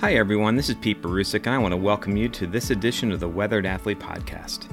[0.00, 0.56] Hi, everyone.
[0.56, 3.30] This is Pete Barusic, and I want to welcome you to this edition of the
[3.30, 4.68] Weathered Athlete Podcast,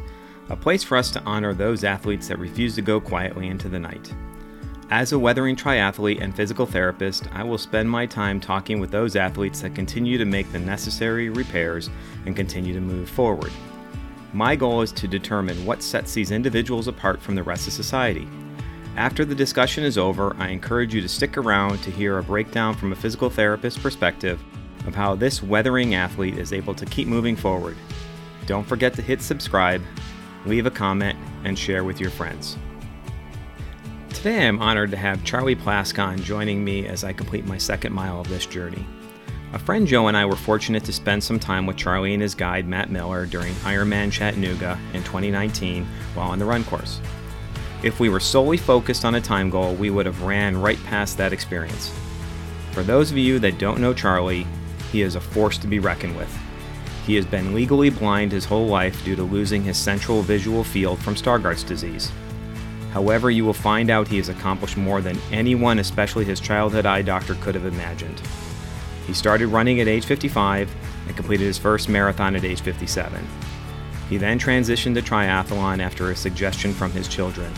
[0.50, 3.80] a place for us to honor those athletes that refuse to go quietly into the
[3.80, 4.14] night.
[4.90, 9.16] As a weathering triathlete and physical therapist, I will spend my time talking with those
[9.16, 11.90] athletes that continue to make the necessary repairs
[12.26, 13.54] and continue to move forward.
[14.34, 18.28] My goal is to determine what sets these individuals apart from the rest of society.
[18.98, 22.76] After the discussion is over, I encourage you to stick around to hear a breakdown
[22.76, 24.44] from a physical therapist perspective
[24.86, 27.78] of how this weathering athlete is able to keep moving forward.
[28.46, 29.82] Don't forget to hit subscribe,
[30.46, 32.58] leave a comment, and share with your friends.
[34.10, 38.22] Today I'm honored to have Charlie Plaskon joining me as I complete my second mile
[38.22, 38.86] of this journey.
[39.54, 42.34] A friend Joe and I were fortunate to spend some time with Charlie and his
[42.34, 47.00] guide Matt Miller during Ironman Chattanooga in 2019 while on the run course.
[47.84, 51.18] If we were solely focused on a time goal, we would have ran right past
[51.18, 51.94] that experience.
[52.72, 54.48] For those of you that don't know Charlie,
[54.94, 56.34] he is a force to be reckoned with.
[57.06, 61.00] He has been legally blind his whole life due to losing his central visual field
[61.00, 62.12] from Stargardt's disease.
[62.92, 67.02] However, you will find out he has accomplished more than anyone, especially his childhood eye
[67.02, 68.22] doctor, could have imagined.
[69.08, 70.74] He started running at age 55
[71.08, 73.28] and completed his first marathon at age 57.
[74.10, 77.52] He then transitioned to triathlon after a suggestion from his children.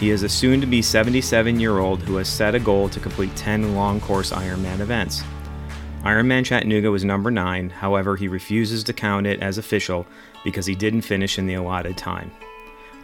[0.00, 2.98] He is a soon to be 77 year old who has set a goal to
[2.98, 5.22] complete 10 long course Ironman events.
[6.04, 10.06] Ironman Chattanooga was number 9, however, he refuses to count it as official
[10.44, 12.30] because he didn't finish in the allotted time.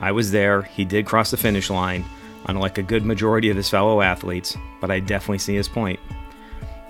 [0.00, 2.04] I was there, he did cross the finish line,
[2.44, 5.98] unlike a good majority of his fellow athletes, but I definitely see his point.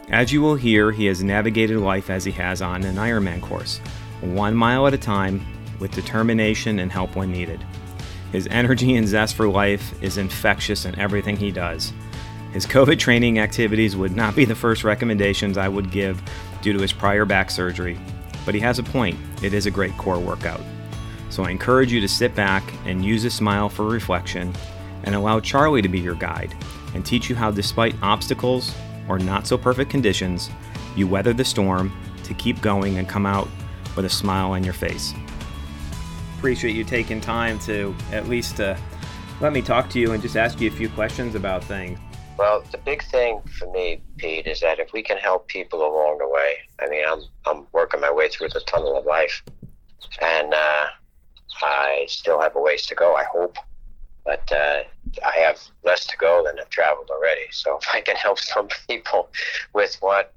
[0.08, 3.78] As you will hear, he has navigated life as he has on an Ironman course,
[4.20, 5.46] one mile at a time,
[5.78, 7.64] with determination and help when needed.
[8.32, 11.92] His energy and zest for life is infectious in everything he does,
[12.52, 16.20] his COVID training activities would not be the first recommendations I would give
[16.62, 17.98] due to his prior back surgery,
[18.44, 19.18] but he has a point.
[19.42, 20.60] It is a great core workout.
[21.30, 24.52] So I encourage you to sit back and use a smile for reflection
[25.04, 26.54] and allow Charlie to be your guide
[26.94, 28.74] and teach you how, despite obstacles
[29.08, 30.50] or not so perfect conditions,
[30.96, 31.92] you weather the storm
[32.24, 33.48] to keep going and come out
[33.94, 35.14] with a smile on your face.
[36.36, 38.76] Appreciate you taking time to at least uh,
[39.40, 41.98] let me talk to you and just ask you a few questions about things.
[42.40, 46.20] Well, the big thing for me, Pete, is that if we can help people along
[46.20, 49.42] the way, I mean, I'm I'm working my way through the tunnel of life,
[50.22, 50.86] and uh,
[51.62, 53.14] I still have a ways to go.
[53.14, 53.58] I hope,
[54.24, 54.84] but uh,
[55.22, 57.44] I have less to go than I've traveled already.
[57.50, 59.28] So if I can help some people
[59.74, 60.32] with what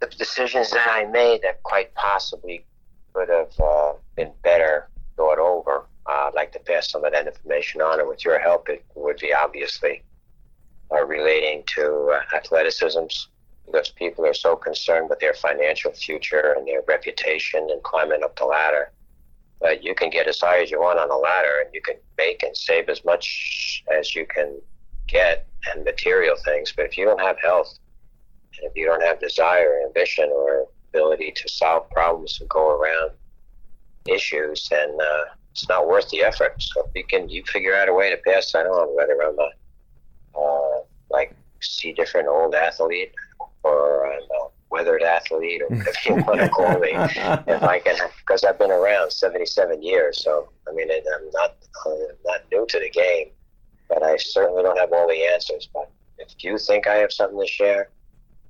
[0.00, 2.66] the decisions that I made that quite possibly
[3.12, 7.28] could have uh, been better thought over, uh, I'd like to pass some of that
[7.28, 10.02] information on, and with your help, it would be obviously
[10.92, 13.28] are relating to uh, athleticisms
[13.66, 18.36] because people are so concerned with their financial future and their reputation and climbing up
[18.36, 18.92] the ladder.
[19.60, 21.96] But you can get as high as you want on the ladder and you can
[22.18, 24.60] make and save as much as you can
[25.08, 26.72] get and material things.
[26.76, 27.78] But if you don't have health,
[28.58, 33.12] and if you don't have desire, ambition, or ability to solve problems and go around
[34.06, 36.60] issues, then uh, it's not worth the effort.
[36.60, 39.38] So if you can, you figure out a way to pass that on, whether I'm
[39.38, 39.50] a
[40.38, 43.12] uh, like see different old athlete
[43.62, 44.18] or a
[44.70, 46.90] weathered athlete or whatever you want to call me.
[46.92, 51.56] if I can, because I've been around 77 years, so I mean I'm not
[51.86, 53.28] I'm not new to the game,
[53.88, 55.68] but I certainly don't have all the answers.
[55.72, 57.90] But if you think I have something to share,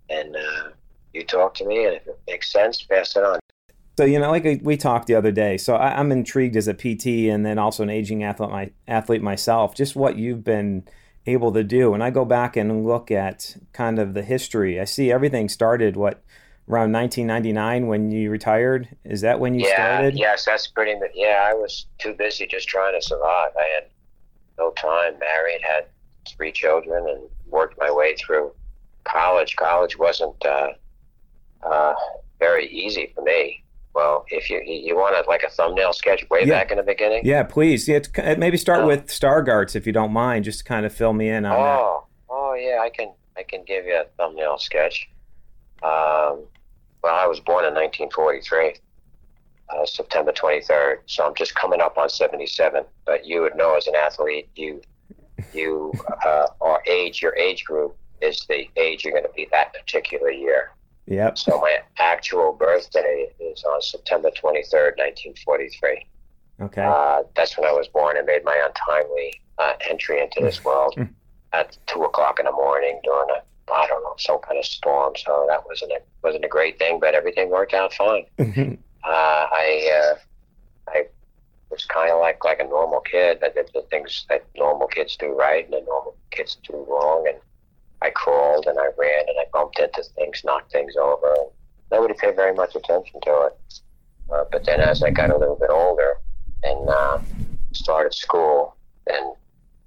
[0.08, 0.68] and uh,
[1.12, 3.40] you talk to me, and if it makes sense, pass it on.
[3.98, 5.58] So you know, like we talked the other day.
[5.58, 9.22] So I, am intrigued as a PT and then also an aging athlete, my athlete
[9.22, 9.74] myself.
[9.74, 10.84] Just what you've been
[11.26, 11.94] able to do.
[11.94, 14.80] And I go back and look at kind of the history.
[14.80, 16.22] I see everything started what
[16.68, 18.88] around 1999 when you retired.
[19.04, 20.18] Is that when you yeah, started?
[20.18, 21.10] Yes, that's pretty much.
[21.14, 23.50] Yeah, I was too busy just trying to survive.
[23.56, 23.90] I had
[24.58, 25.18] no time.
[25.18, 25.86] Married, had
[26.28, 28.52] three children, and worked my way through
[29.04, 29.56] college.
[29.56, 30.68] College wasn't uh,
[31.62, 31.94] uh,
[32.38, 33.62] very easy for me.
[33.94, 36.60] Well, if you you want a, like a thumbnail sketch way yeah.
[36.60, 37.22] back in the beginning.
[37.24, 37.86] Yeah, please.
[37.86, 38.86] Yeah, uh, maybe start oh.
[38.86, 41.58] with Stargardt's if you don't mind, just to kind of fill me in on oh,
[41.58, 42.34] that.
[42.34, 45.08] Oh, yeah, I can I can give you a thumbnail sketch.
[45.82, 46.46] Um,
[47.02, 48.76] well, I was born in 1943,
[49.68, 52.84] uh, September 23rd, so I'm just coming up on 77.
[53.04, 54.80] But you would know as an athlete, you
[55.52, 55.92] you
[56.24, 60.30] uh, are age your age group is the age you're going to be that particular
[60.30, 60.70] year.
[61.12, 61.38] Yep.
[61.38, 66.06] So my actual birthday is on September 23rd, 1943.
[66.62, 66.82] Okay.
[66.82, 70.98] Uh, that's when I was born and made my untimely uh, entry into this world
[71.52, 73.42] at 2 o'clock in the morning during a
[73.72, 75.14] I don't know some kind of storm.
[75.16, 78.26] So that wasn't a wasn't a great thing, but everything worked out fine.
[78.38, 81.06] uh, I uh, I
[81.70, 83.38] was kind of like like a normal kid.
[83.42, 87.26] I did the things that normal kids do right and the normal kids do wrong,
[87.28, 87.38] and
[88.02, 91.34] I crawled and I ran and I bumped into things, knocked things over.
[91.90, 93.80] Nobody paid very much attention to it.
[94.32, 96.14] Uh, but then as I got a little bit older
[96.62, 97.18] and uh,
[97.72, 98.76] started school,
[99.06, 99.34] then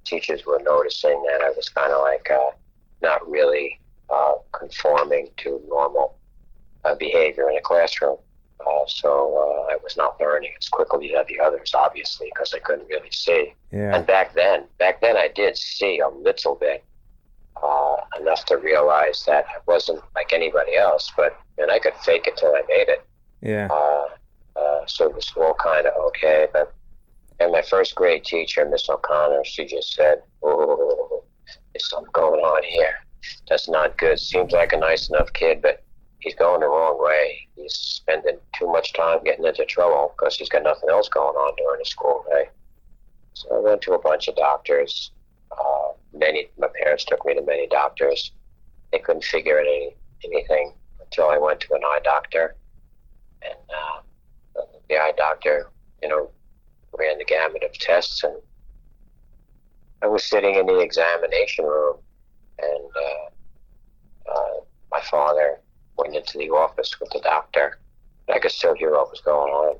[0.06, 2.52] teachers were noticing that I was kind of like uh,
[3.02, 3.80] not really
[4.10, 6.18] uh, conforming to normal
[6.86, 8.18] uh, behavior in a classroom.
[8.66, 12.60] Uh, so uh, I was not learning as quickly as the others, obviously, because I
[12.60, 13.54] couldn't really see.
[13.72, 13.96] Yeah.
[13.96, 16.84] And back then, back then I did see a little bit,
[17.62, 21.12] uh, enough to realize that I wasn't like anybody else.
[21.16, 23.06] But and I could fake it till I made it.
[23.42, 23.68] Yeah.
[23.72, 24.08] Uh,
[24.60, 26.48] uh, so it was all kind of okay.
[26.52, 26.74] But
[27.40, 31.24] and my first grade teacher, Miss O'Connor, she just said, "Oh,
[31.74, 32.96] there's something going on here.
[33.50, 34.20] That's not good.
[34.20, 35.84] Seems like a nice enough kid, but
[36.20, 37.48] he's going the wrong way.
[37.56, 41.56] He's spending too much time getting into trouble because he's got nothing else going on
[41.58, 42.50] during the school day."
[43.34, 45.12] So I went to a bunch of doctors.
[46.18, 48.32] Many, my parents took me to many doctors.
[48.92, 52.56] They couldn't figure any, anything until I went to an eye doctor,
[53.42, 55.70] and uh, the eye doctor,
[56.02, 56.30] you know,
[56.98, 58.36] ran the gamut of tests, and
[60.02, 61.98] I was sitting in the examination room,
[62.60, 64.60] and uh, uh,
[64.92, 65.60] my father
[65.98, 67.80] went into the office with the doctor.
[68.34, 69.76] I could still hear what was going on,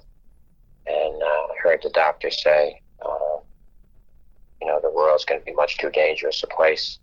[0.88, 3.38] and uh, I heard the doctor say, uh,
[4.62, 7.00] "You know, the world's going to be much too dangerous a place.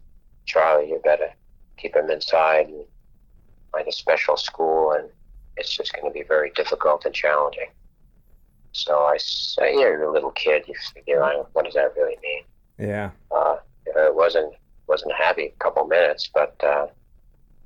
[0.46, 1.32] Charlie, you better
[1.76, 2.84] keep him inside and
[3.72, 5.08] find a special school, and
[5.56, 7.70] it's just going to be very difficult and challenging."
[8.72, 10.66] So I say, "You're a little kid.
[10.66, 12.44] You figure, I don't- what does that really mean?"
[12.78, 13.10] Yeah.
[13.30, 14.54] uh, it wasn't
[14.86, 16.86] wasn't a happy couple minutes, but uh,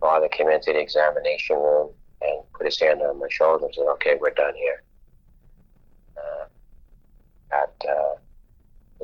[0.01, 3.87] father came into the examination room and put his hand on my shoulder and said,
[3.87, 4.83] "Okay, we're done here."
[6.17, 6.45] Uh,
[7.51, 8.15] got uh,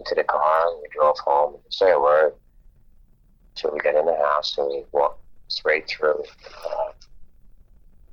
[0.03, 1.53] into the car and we drove home.
[1.53, 2.35] Didn't say a word
[3.55, 6.23] until we got in the house and we walked straight through.
[6.65, 6.93] Uh,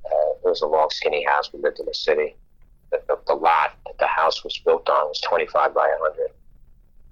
[0.06, 1.52] uh, it was a long, skinny house.
[1.54, 2.36] We lived in the city.
[2.92, 6.32] The, the, the lot that the house was built on was 25 by 100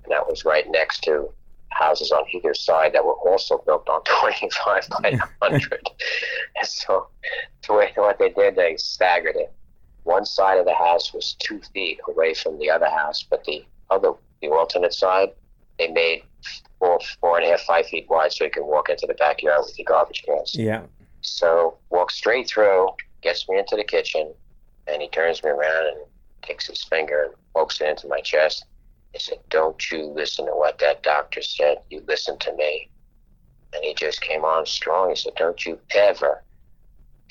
[0.07, 1.29] and that was right next to
[1.69, 5.89] houses on either side that were also built on 25 by 100.
[6.55, 7.07] and so
[7.67, 9.51] the way what they did, they staggered it.
[10.03, 13.65] One side of the house was two feet away from the other house, but the
[13.89, 15.29] other, the alternate side,
[15.77, 16.23] they made
[16.79, 19.61] four, four and a half, five feet wide so you can walk into the backyard
[19.65, 20.55] with your garbage cans.
[20.55, 20.83] Yeah.
[21.21, 22.89] So walks straight through,
[23.21, 24.33] gets me into the kitchen,
[24.87, 25.97] and he turns me around and
[26.41, 28.65] takes his finger and pokes it into my chest.
[29.13, 31.77] He said, Don't you listen to what that doctor said.
[31.89, 32.89] You listen to me.
[33.73, 35.09] And he just came on strong.
[35.09, 36.43] He said, Don't you ever,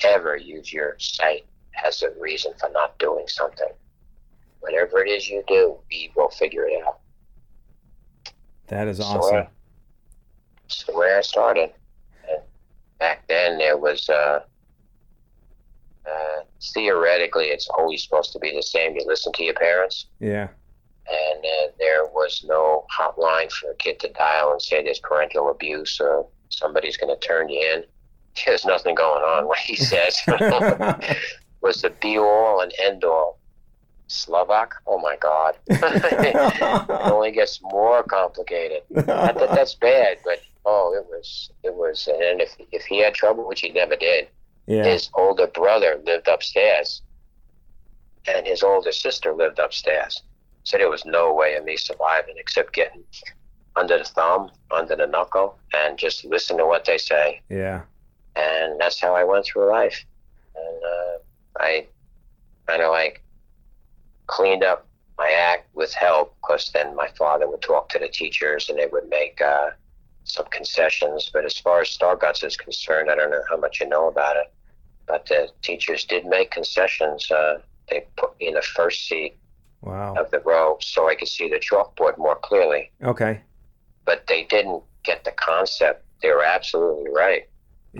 [0.03, 1.45] ever use your sight
[1.83, 3.69] as a reason for not doing something.
[4.59, 6.99] Whatever it is you do, we will figure it out.
[8.67, 9.47] That is So, awesome.
[10.87, 11.71] the way I started.
[12.29, 12.41] And
[12.99, 14.39] back then, there was uh,
[16.05, 16.39] uh,
[16.73, 18.95] theoretically, it's always supposed to be the same.
[18.95, 20.47] You listen to your parents, Yeah.
[21.07, 25.49] and uh, there was no hotline for a kid to dial and say there's parental
[25.49, 27.83] abuse or somebody's going to turn you in.
[28.45, 29.47] There's nothing going on.
[29.47, 30.19] What he says
[31.61, 33.39] was the be all and end all.
[34.07, 34.75] Slovak?
[34.87, 35.57] Oh my God.
[35.67, 38.83] it only gets more complicated.
[38.89, 43.13] Not that that's bad, but oh, it was, it was, and if if he had
[43.13, 44.27] trouble, which he never did,
[44.65, 44.83] yeah.
[44.83, 47.01] his older brother lived upstairs,
[48.27, 50.21] and his older sister lived upstairs.
[50.63, 53.03] So there was no way of me surviving except getting
[53.77, 57.41] under the thumb, under the knuckle, and just listen to what they say.
[57.49, 57.81] Yeah.
[58.35, 60.05] And that's how I went through life.
[60.55, 61.17] And uh,
[61.59, 61.87] I
[62.67, 63.23] kind of like
[64.27, 68.69] cleaned up my act with help because then my father would talk to the teachers
[68.69, 69.69] and they would make uh,
[70.25, 71.29] some concessions.
[71.33, 74.35] But as far as Stargardt's is concerned, I don't know how much you know about
[74.35, 74.53] it,
[75.07, 77.29] but the teachers did make concessions.
[77.31, 79.35] Uh, they put me in the first seat
[79.81, 80.15] Wow.
[80.15, 82.91] of the row so I could see the chalkboard more clearly.
[83.03, 83.41] Okay.
[84.05, 86.03] But they didn't get the concept.
[86.21, 87.47] They were absolutely right.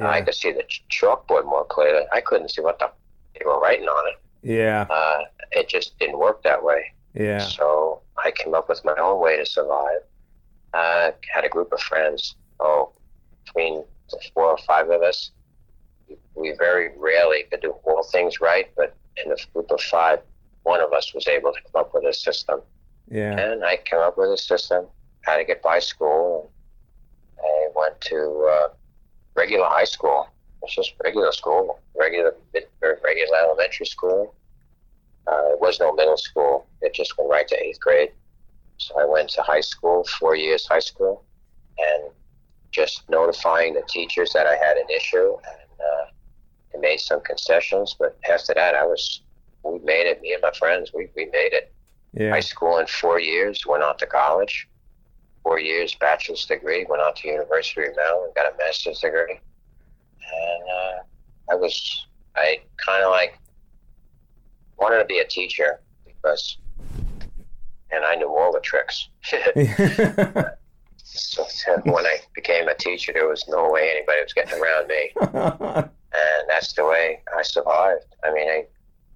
[0.01, 2.03] I could see the chalkboard more clearly.
[2.11, 2.91] I couldn't see what the
[3.37, 4.15] they were writing on it.
[4.41, 4.85] Yeah.
[4.89, 5.19] Uh,
[5.51, 6.93] it just didn't work that way.
[7.13, 7.39] Yeah.
[7.39, 10.01] So I came up with my own way to survive.
[10.73, 12.35] Uh, had a group of friends.
[12.59, 12.91] Oh,
[13.43, 15.31] between the four or five of us,
[16.35, 20.19] we very rarely could do all things right, but in a group of five,
[20.63, 22.61] one of us was able to come up with a system.
[23.09, 23.37] Yeah.
[23.37, 24.85] And I came up with a system
[25.21, 26.51] how to get by school.
[27.39, 28.67] I went to uh,
[29.35, 30.27] regular high school.
[30.63, 32.35] It's just regular school, regular
[32.81, 34.35] regular elementary school.
[35.27, 36.67] Uh, there was no middle school.
[36.81, 38.11] It just went right to eighth grade.
[38.77, 41.23] So I went to high school, four years high school,
[41.77, 42.11] and
[42.71, 47.95] just notifying the teachers that I had an issue and uh, made some concessions.
[47.97, 49.21] But after that, I was
[49.63, 50.21] we made it.
[50.21, 51.73] Me and my friends, we we made it.
[52.13, 52.31] Yeah.
[52.31, 54.67] High school in four years, went on to college.
[55.43, 59.39] Four years, bachelor's degree, went on to University of Maryland, got a master's degree,
[60.33, 63.39] and uh, I was I kind of like
[64.77, 66.57] wanted to be a teacher because,
[67.91, 69.09] and I knew all the tricks.
[71.03, 71.43] so
[71.83, 76.49] when I became a teacher, there was no way anybody was getting around me, and
[76.49, 78.05] that's the way I survived.
[78.23, 78.65] I mean, I,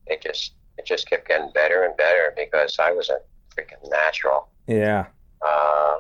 [0.08, 3.20] it just it just kept getting better and better because I was a
[3.56, 4.48] freaking natural.
[4.68, 5.06] yeah.
[5.42, 5.98] Uh,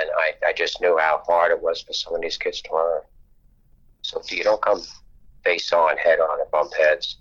[0.00, 2.74] and I, I just knew how hard it was for some of these kids to
[2.74, 3.00] learn.
[4.08, 4.80] So if you don't come
[5.44, 7.18] face on, head on, and bump heads,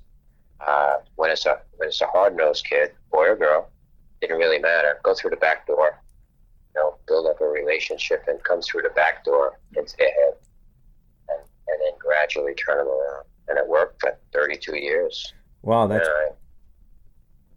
[0.66, 3.70] uh, when it's a when it's a hard nosed kid, boy or girl,
[4.22, 4.98] didn't really matter.
[5.04, 6.02] Go through the back door,
[6.74, 10.36] you know, build up a relationship, and come through the back door into their head,
[11.28, 13.26] and, and then gradually turn them around.
[13.50, 15.34] And it worked for 32 years.
[15.64, 16.38] Wow, that's and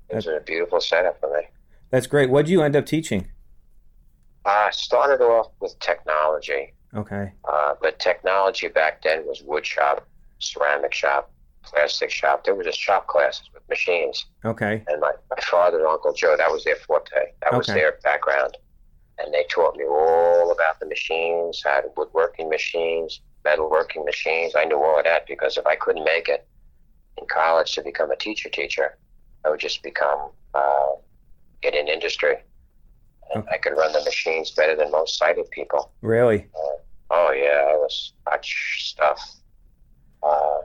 [0.09, 1.47] it was a beautiful setup for me.
[1.91, 2.31] that's great.
[2.31, 3.29] What did you end up teaching?
[4.45, 7.33] I started off with technology, Okay.
[7.49, 10.07] uh, but technology back then was wood shop,
[10.39, 11.31] ceramic shop,
[11.63, 12.45] plastic shop.
[12.45, 14.27] There was just shop classes with machines.
[14.45, 14.83] Okay.
[14.89, 17.11] And my, my father and Uncle Joe, that was their forte.
[17.43, 17.79] That was Okay.
[17.79, 18.57] their background.
[19.19, 24.55] And they taught me all about the machines, how to woodworking machines, metalworking machines.
[24.57, 26.47] I knew all of that because if I couldn't make it
[27.19, 28.97] in college to become a teacher teacher,
[29.45, 30.93] I would just become uh,
[31.63, 32.37] in an industry.
[33.37, 33.49] Okay.
[33.53, 35.93] I could run the machines better than most sighted people.
[36.03, 36.47] Really?
[37.11, 39.21] Oh yeah, I was much stuff.
[40.23, 40.59] Uh,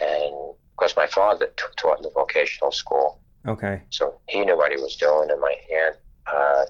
[0.00, 3.82] and of course, my father t- taught in the vocational school, Okay.
[3.90, 5.30] so he knew what he was doing.
[5.30, 5.96] And my aunt,
[6.26, 6.64] uh,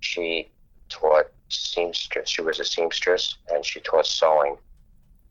[0.00, 0.50] she
[0.88, 2.28] taught seamstress.
[2.28, 4.56] She was a seamstress, and she taught sewing.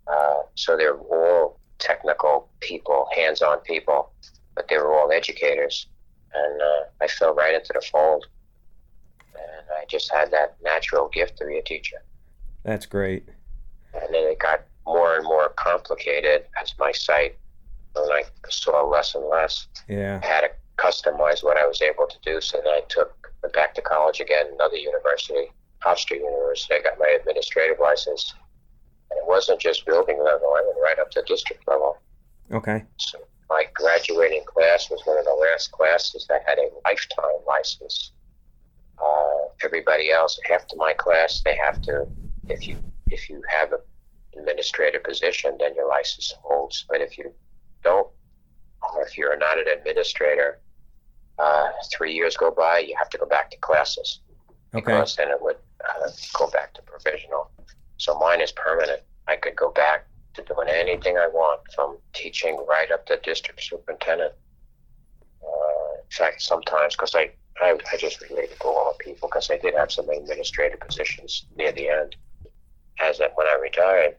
[0.07, 4.11] Uh, so they were all technical people, hands-on people,
[4.55, 5.87] but they were all educators.
[6.33, 8.25] And uh, I fell right into the fold.
[9.71, 11.97] I just had that natural gift to be a teacher
[12.63, 13.27] That's great.
[13.93, 17.35] and then it got more and more complicated as my sight
[17.95, 19.67] and I saw less and less.
[19.87, 20.19] Yeah.
[20.23, 23.53] I had to customize what I was able to do, so then I took went
[23.53, 25.51] back to college again, another university,
[25.83, 26.73] Hofstra University.
[26.75, 28.33] I got my administrative license,
[29.09, 31.97] and it wasn't just building level; I went right up to district level.
[32.51, 32.83] Okay.
[32.97, 38.11] So my graduating class was one of the last classes that had a lifetime license.
[38.97, 42.07] Uh, everybody else after my class, they have to,
[42.47, 43.79] if you if you have an
[44.37, 46.85] administrative position, then your license holds.
[46.89, 47.31] But if you
[47.83, 48.07] don't,
[48.93, 50.61] or if you're not an administrator,
[51.39, 54.21] uh, three years go by, you have to go back to classes
[54.75, 54.81] Okay.
[54.85, 57.49] because then it would uh, go back to provisional.
[57.97, 59.01] So mine is permanent.
[59.27, 63.63] I could go back to doing anything I want, from teaching right up to district
[63.63, 64.33] superintendent.
[65.43, 69.27] Uh, in fact, sometimes because I, I I just related to a lot of people
[69.29, 72.15] because I did have some administrative positions near the end.
[73.01, 74.15] As that when I retired,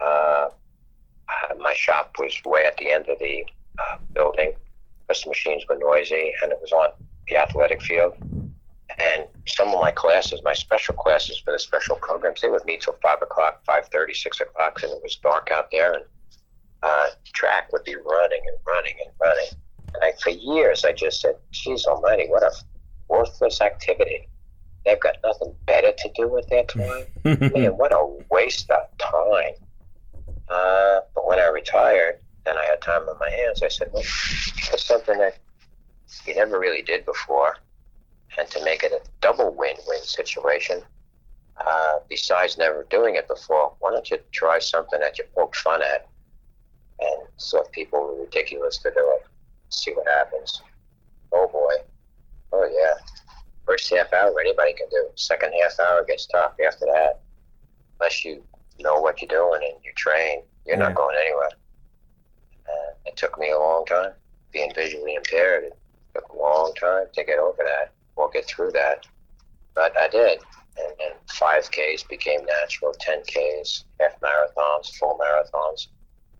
[0.00, 0.48] uh,
[1.28, 3.44] uh, my shop was way at the end of the
[3.78, 4.52] uh, building
[5.06, 6.90] because the machines were noisy and it was on
[7.28, 8.14] the athletic field.
[8.98, 12.82] And some of my classes, my special classes for the special programs, they would meet
[12.82, 16.04] till five o'clock, five thirty, six o'clock, and it was dark out there, and
[16.82, 19.46] uh, track would be running and running and running.
[19.94, 22.52] And I, for years, I just said, "Geez Almighty, what a
[23.08, 24.28] worthless activity!
[24.84, 27.04] They've got nothing better to do with their time.
[27.24, 29.54] Man, what a waste of time."
[30.48, 33.62] Uh, but when I retired, and I had time on my hands.
[33.62, 35.38] I said, "Well, it's something that
[36.26, 37.56] you never really did before."
[38.38, 40.82] and to make it a double win-win situation.
[41.56, 45.82] Uh, besides never doing it before, why don't you try something that you poke fun
[45.82, 46.08] at
[47.00, 49.26] and thought people were ridiculous to do it?
[49.70, 50.62] See what happens.
[51.32, 51.74] Oh boy.
[52.52, 52.94] Oh yeah.
[53.66, 55.08] First half hour anybody can do.
[55.14, 57.20] Second half hour gets tough after that.
[58.00, 58.42] Unless you
[58.80, 60.88] know what you're doing and you train, you're Yeah.
[60.88, 61.50] not going anywhere.
[62.68, 64.12] Uh, it took me a long time.
[64.52, 65.78] Being visually impaired, it
[66.14, 69.06] took a long time to get over that or get through that.
[69.74, 70.40] But I did.
[70.76, 75.88] And then 5Ks became natural, 10Ks, half marathons, full marathons,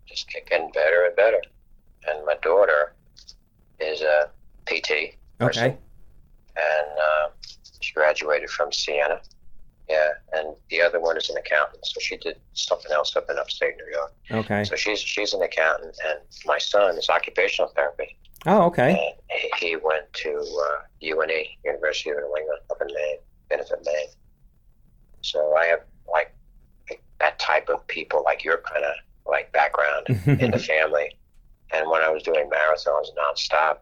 [0.05, 1.41] just getting better and better.
[2.07, 2.93] And my daughter
[3.81, 4.29] is a
[4.65, 5.77] PT person, okay.
[6.55, 7.29] and uh,
[7.79, 9.21] she graduated from Siena.
[9.89, 11.85] Yeah, and the other one is an accountant.
[11.85, 14.13] So she did something else up in upstate New York.
[14.45, 14.63] Okay.
[14.63, 18.17] So she's she's an accountant, and my son is occupational therapy.
[18.45, 19.13] Oh, okay.
[19.29, 23.17] And he, he went to uh, UNE, University of New England, up in Maine,
[23.49, 24.07] Biddeford, Maine.
[25.21, 26.33] So I have like
[27.19, 28.93] that type of people, like your kind of
[29.25, 30.07] like background
[30.41, 31.15] in the family.
[31.73, 33.77] And when I was doing marathons nonstop,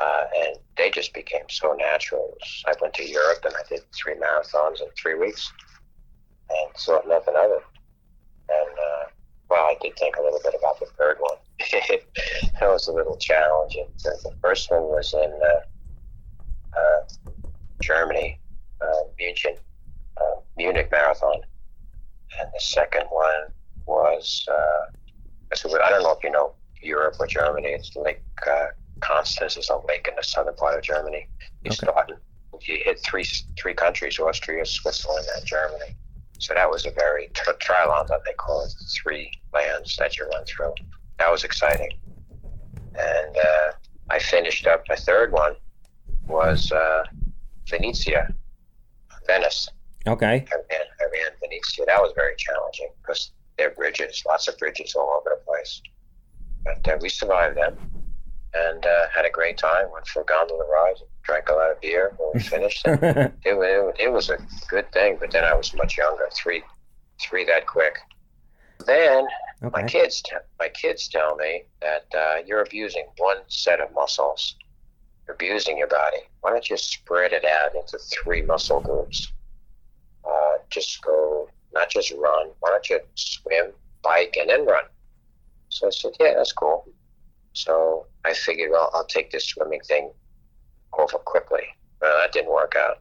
[0.00, 2.36] uh, and they just became so natural.
[2.66, 5.52] I went to Europe and I did three marathons in three weeks,
[6.50, 7.62] and saw nothing of it.
[8.48, 9.04] And uh,
[9.48, 11.36] well, I did think a little bit about the third one.
[12.60, 13.86] that was a little challenging.
[14.02, 17.30] The, the first one was in uh, uh,
[17.80, 18.40] Germany,
[18.80, 19.60] uh, Munich,
[20.16, 21.40] uh, Munich Marathon,
[22.40, 23.52] and the second one
[23.86, 24.90] was uh,
[25.52, 26.54] I don't know if you know
[26.84, 27.68] Europe or Germany.
[27.68, 28.66] It's Lake uh,
[29.00, 31.26] Constance is a lake in the southern part of Germany.
[31.64, 31.76] You Okay.
[31.76, 32.12] start,
[32.60, 33.24] you hit three
[33.58, 35.96] three countries: Austria, Switzerland, and Germany.
[36.38, 38.72] So that was a very tri- triathlon that they call it,
[39.02, 40.74] three lands that you run through.
[41.18, 41.90] That was exciting.
[42.96, 43.72] And uh,
[44.10, 44.84] I finished up.
[44.88, 45.54] My third one
[46.26, 47.04] was uh,
[47.68, 48.34] Venetia,
[49.26, 49.68] Venice.
[50.06, 50.26] Okay.
[50.52, 51.84] I ran, I ran Venetia.
[51.86, 55.80] That was very challenging because there are bridges, lots of bridges all over the place.
[56.64, 57.76] But uh, we survived them
[58.54, 59.90] and uh, had a great time.
[59.92, 62.86] Went for a gondola ride, drank a lot of beer when we finished.
[62.86, 66.62] it, it, wa- it was a good thing, but then I was much younger, three,
[67.20, 67.98] three that quick.
[68.86, 69.26] Then
[69.72, 74.56] my kids, t- my kids tell me that uh, you're abusing one set of muscles.
[75.26, 76.18] You're abusing your body.
[76.40, 79.32] Why don't you spread it out into three muscle groups?
[80.24, 82.50] Uh, just go, not just run.
[82.60, 84.84] Why don't you swim, bike, and then run?
[85.74, 86.86] So I said, yeah, that's cool.
[87.52, 90.12] So I figured, well, I'll take this swimming thing
[90.96, 91.64] over quickly.
[92.00, 92.98] Well, that didn't work out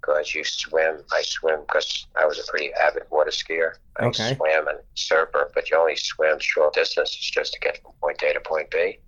[0.00, 1.02] because you swim.
[1.12, 3.72] I swim because I was a pretty avid water skier.
[4.00, 4.34] I Okay.
[4.34, 8.32] swam and surfer, but you only swim short distances just to get from point A
[8.32, 8.98] to point B.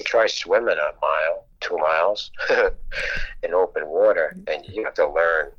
[0.00, 2.32] You try swimming a mile, two miles
[3.44, 5.52] in open water, and you have to learn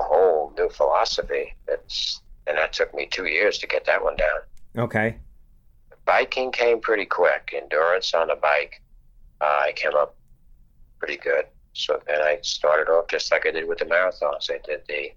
[0.00, 1.54] a whole new philosophy.
[1.68, 4.38] It's and that took me two years to get that one down
[4.78, 5.16] Okay.
[6.06, 7.52] Biking came pretty quick.
[7.54, 8.80] Endurance on the bike,
[9.40, 10.16] uh, I came up
[10.98, 11.46] pretty good.
[11.74, 14.50] So then I started off just like I did with the marathons.
[14.50, 15.12] I did the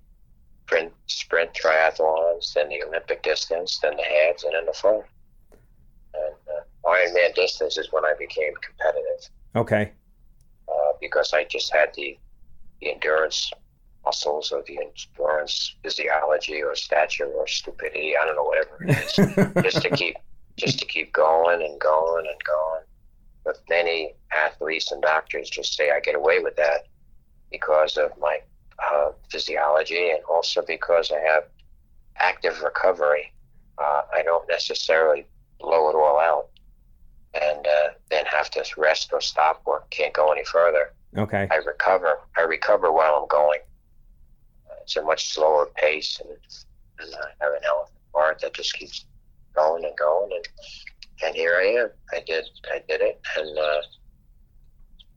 [0.65, 5.06] sprint, sprint triathlons, then the Olympic distance, then the halves, and then the full.
[6.13, 9.91] And uh, Ironman distance is when I became competitive Okay.
[10.67, 12.17] uh, because I just had the,
[12.82, 13.52] the endurance
[14.04, 18.15] muscles or the endurance physiology or stature or stupidity.
[18.17, 20.17] I don't know whatever it is just to keep
[20.59, 22.83] just to keep going and going and going.
[23.43, 26.87] But many athletes and doctors just say I get away with that
[27.51, 28.39] because of my
[28.91, 31.43] uh, physiology and also because I have
[32.17, 33.31] active recovery.
[33.77, 35.25] Uh, I don't necessarily
[35.59, 36.49] blow it all out
[37.33, 40.93] and uh, then have to rest or stop or can't go any further.
[41.17, 41.47] Okay.
[41.49, 42.19] I recover.
[42.37, 43.59] I recover while I'm going.
[44.69, 46.29] Uh, it's a much slower pace, and,
[46.99, 49.05] and I have an elephant heart that just keeps
[49.59, 50.45] going and going, and
[51.23, 51.89] and here I am.
[52.13, 52.45] I did.
[52.71, 53.81] I did it, and uh,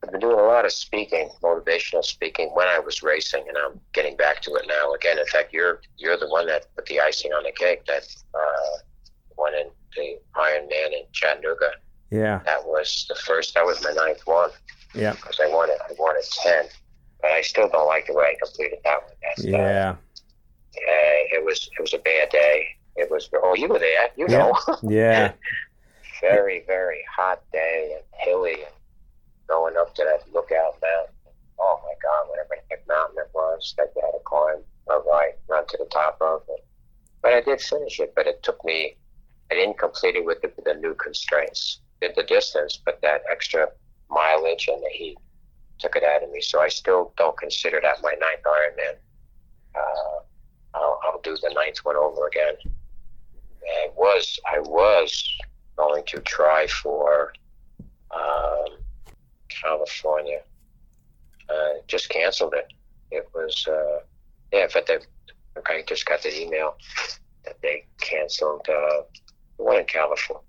[0.03, 3.79] I've been doing a lot of speaking, motivational speaking, when I was racing, and I'm
[3.93, 5.17] getting back to it now again.
[5.17, 7.85] In fact, you're you're the one that put the icing on the cake.
[7.85, 8.03] That
[8.33, 8.77] uh,
[9.35, 11.71] one in the Ironman in Chattanooga.
[12.11, 12.41] Yeah.
[12.45, 13.53] That was the first.
[13.55, 14.51] That was my ninth one
[14.93, 15.13] Yeah.
[15.13, 16.65] because I wanted I wanted ten,
[17.21, 19.13] but I still don't like the way I completed that one.
[19.21, 19.95] That's, uh, Yeah.
[20.75, 22.67] uh, it was it was a bad day.
[22.95, 24.37] It was oh you were there you Yeah.
[24.37, 25.33] know Yeah.
[26.21, 28.73] very very hot day and hilly and
[29.49, 31.13] going up to that lookout mountain.
[31.59, 35.03] Oh my God, whatever the heck mountain it was that you had to climb or
[35.03, 36.65] right run to the top of it.
[37.21, 38.97] But I did finish it, but it took me.
[39.51, 41.81] I didn't complete it with the, the new constraints.
[42.01, 43.67] Did the distance, but that extra
[44.09, 45.17] mileage and the heat
[45.79, 46.41] took it out of me.
[46.41, 48.95] So I still don't consider that my ninth Ironman.
[49.75, 50.19] Uh,
[50.75, 52.55] I'll, I'll do the ninth one over again.
[53.69, 55.27] I was I was
[55.77, 57.33] going to try for
[58.11, 58.77] um,
[59.49, 60.41] California.
[61.49, 62.71] Uh, just canceled it.
[63.11, 63.99] It was uh,
[64.51, 64.97] yeah, but they
[65.67, 66.77] I just got the email
[67.45, 69.03] that they canceled uh,
[69.57, 70.43] the one in California.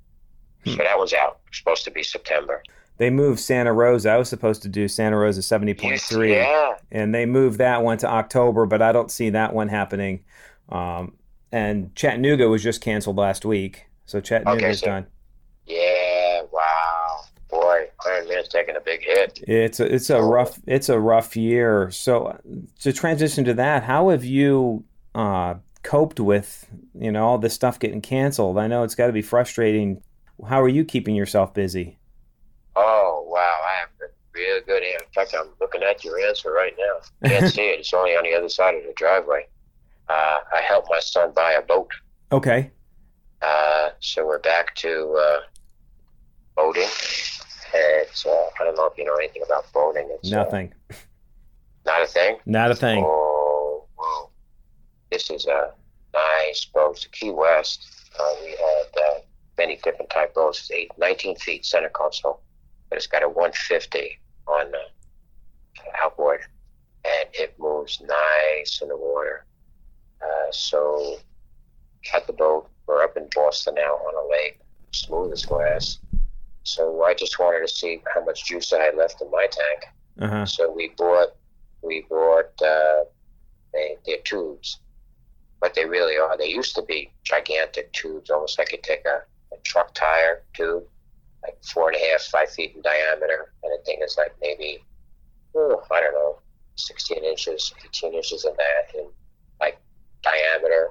[0.65, 1.41] So that one's out.
[1.53, 2.63] Supposed to be September.
[2.97, 4.11] They moved Santa Rosa.
[4.11, 6.31] I was supposed to do Santa Rosa 70.3.
[6.31, 10.25] Yeah, and they moved that one to October, but I don't see that one happening.
[10.71, 11.13] Um,
[11.55, 15.07] and Chattanooga was just canceled last week, so Chattanooga's so- done.
[15.67, 16.43] yeah.
[16.53, 17.89] Wow, boy,
[18.29, 19.41] Man's taking a big hit.
[19.49, 21.91] It's a, it's a rough it's a rough year.
[21.91, 22.39] So
[22.81, 27.79] to transition to that, how have you uh, coped with you know all this stuff
[27.79, 28.59] getting canceled?
[28.59, 30.03] I know it's got to be frustrating.
[30.49, 31.99] How are you keeping yourself busy?
[32.77, 34.83] Oh wow, I have a real good.
[34.83, 37.29] In fact, I'm looking at your answer right now.
[37.29, 37.81] Can't see it.
[37.81, 39.47] It's only on the other side of the driveway.
[40.09, 41.91] Uh, I helped my son buy a boat.
[42.33, 42.71] Okay.
[43.43, 45.41] Uh, so we're back to uh,
[46.57, 46.89] boating.
[47.77, 50.09] It's uh, I don't know if you know anything about boating.
[50.11, 50.73] It's uh, Nothing.
[51.85, 52.37] not a thing.
[52.47, 53.05] Not a thing.
[53.05, 53.85] Oh.
[55.11, 55.71] This is a
[56.13, 56.97] nice boat.
[56.97, 57.87] It's Key West.
[58.19, 59.21] Uh, we had uh,
[59.57, 60.59] many different type boats.
[60.61, 62.41] It's eight, 19 feet center console,
[62.89, 64.81] but it's got a 150 on the
[66.03, 66.41] outboard,
[67.05, 69.45] and it moves nice in the water.
[70.25, 71.19] Uh, so,
[72.13, 72.69] got the boat.
[72.87, 74.61] We're up in Boston now on a lake,
[74.93, 75.99] smooth as glass.
[76.65, 79.85] So I just wanted to see how much juice I had left in my tank.
[80.21, 80.47] Uh huh.
[80.47, 81.35] So we bought
[81.83, 83.05] we bought uh,
[83.73, 84.79] they, they're tubes,
[85.61, 86.37] but they really are.
[86.39, 89.23] They used to be gigantic tubes, almost like you take a,
[89.55, 90.85] a truck tire tube,
[91.43, 94.83] like four and a half, five feet in diameter, and the thing is like maybe
[95.55, 96.39] oh, I don't know,
[96.77, 99.09] sixteen inches, eighteen inches in that in
[99.61, 99.79] like
[100.25, 100.89] diameter,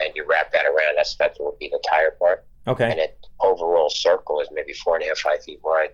[0.00, 0.96] and you wrap that around.
[0.96, 2.90] That's that would be the tire part Okay.
[2.90, 5.90] and it overall circle is maybe four and a half, five feet wide.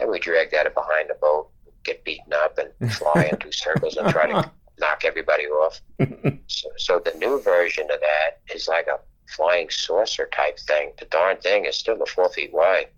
[0.00, 1.50] And we drag that behind the boat,
[1.84, 5.80] get beaten up, and fly and do circles and try to knock everybody off.
[6.50, 8.98] So, so the new version of that is like a
[9.36, 10.92] flying saucer type thing.
[10.98, 12.88] The darn thing is still the four feet wide,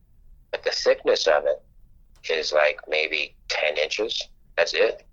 [0.52, 1.60] but the thickness of it
[2.32, 4.28] is like maybe ten inches.
[4.56, 5.04] That's it.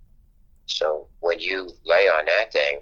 [0.66, 2.78] So when you lay on that thing,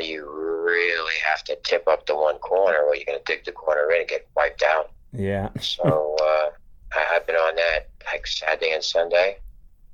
[0.00, 3.52] you really have to tip up the one corner, or you're going to dig the
[3.52, 4.90] corner in and get wiped out.
[5.12, 5.50] yeah.
[5.60, 6.50] So uh,
[6.94, 9.38] I, I've been on that like Saturday and Sunday,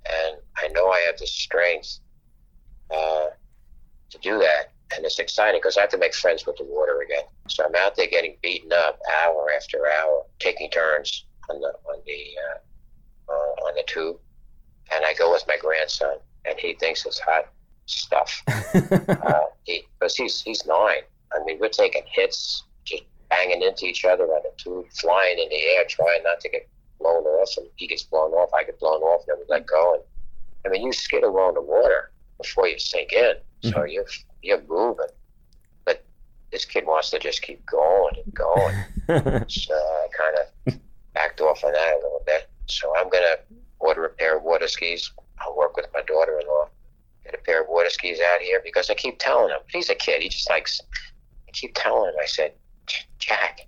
[0.06, 1.98] and I know I have the strength
[2.90, 3.28] uh,
[4.10, 4.72] to do that.
[4.94, 7.24] And it's exciting because I have to make friends with the water again.
[7.48, 12.00] So I'm out there getting beaten up hour after hour, taking turns on the on
[12.06, 14.16] the uh, uh, on the tube,
[14.94, 17.48] and I go with my grandson, and he thinks it's hot
[17.86, 21.02] stuff uh, he, because he's he's nine.
[21.32, 25.48] I mean, we're taking hits, just banging into each other on the tube, flying in
[25.48, 26.68] the air, trying not to get
[27.00, 27.50] blown off.
[27.56, 29.94] And he gets blown off, I get blown off, then we let go.
[29.94, 30.02] And
[30.64, 34.06] I mean, you skid along the water before you sink in, so you're
[34.42, 35.06] you're moving.
[35.84, 36.04] But
[36.52, 38.76] this kid wants to just keep going and going.
[39.48, 40.80] so I kind of
[41.14, 42.48] backed off on that a little bit.
[42.66, 43.36] So I'm gonna
[43.80, 45.10] order a pair of water skis.
[45.40, 46.68] I'll work with my daughter-in-law
[47.34, 49.94] get a pair of water skis out here because I keep telling him he's a
[49.94, 50.22] kid.
[50.22, 50.80] He just likes.
[51.48, 52.14] I keep telling him.
[52.20, 52.52] I said,
[53.18, 53.60] Jack.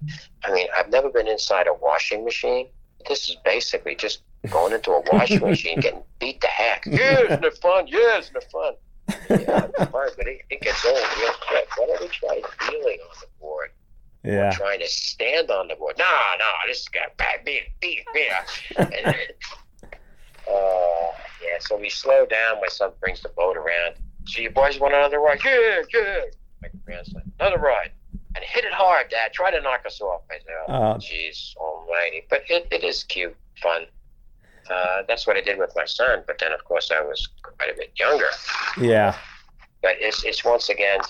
[0.44, 2.68] I mean, I've never been inside a washing machine.
[3.08, 6.84] This is basically just going into a washing machine, getting beat to heck.
[6.86, 7.86] Yeah, isn't it fun?
[7.88, 8.74] Yeah, isn't it fun?
[9.08, 11.68] Yeah, it's fun, but it, it gets old real quick.
[11.76, 13.70] Why don't we try kneeling on the board?
[14.24, 14.50] yeah.
[14.50, 15.94] Trying to stand on the board.
[15.98, 18.30] No, no, this is got bad beat, beat, beat.
[18.78, 19.16] And,
[20.48, 21.10] uh,
[21.42, 22.60] yeah, so we slow down.
[22.60, 23.94] My son brings the boat around.
[24.26, 25.38] So you boys want another ride?
[25.44, 26.20] Yeah, yeah.
[26.62, 27.90] My grandson, another ride.
[28.34, 29.32] And hit it hard, Dad.
[29.32, 30.22] Try to knock us off.
[30.30, 30.98] I said, oh, Uh.
[30.98, 32.24] jeez almighty.
[32.28, 33.86] But it, it is cute, fun.
[34.68, 36.22] Uh, that's what I did with my son.
[36.26, 38.26] But then, of course, I was quite a bit younger.
[38.80, 39.16] Yeah.
[39.80, 41.00] But it's, it's once again,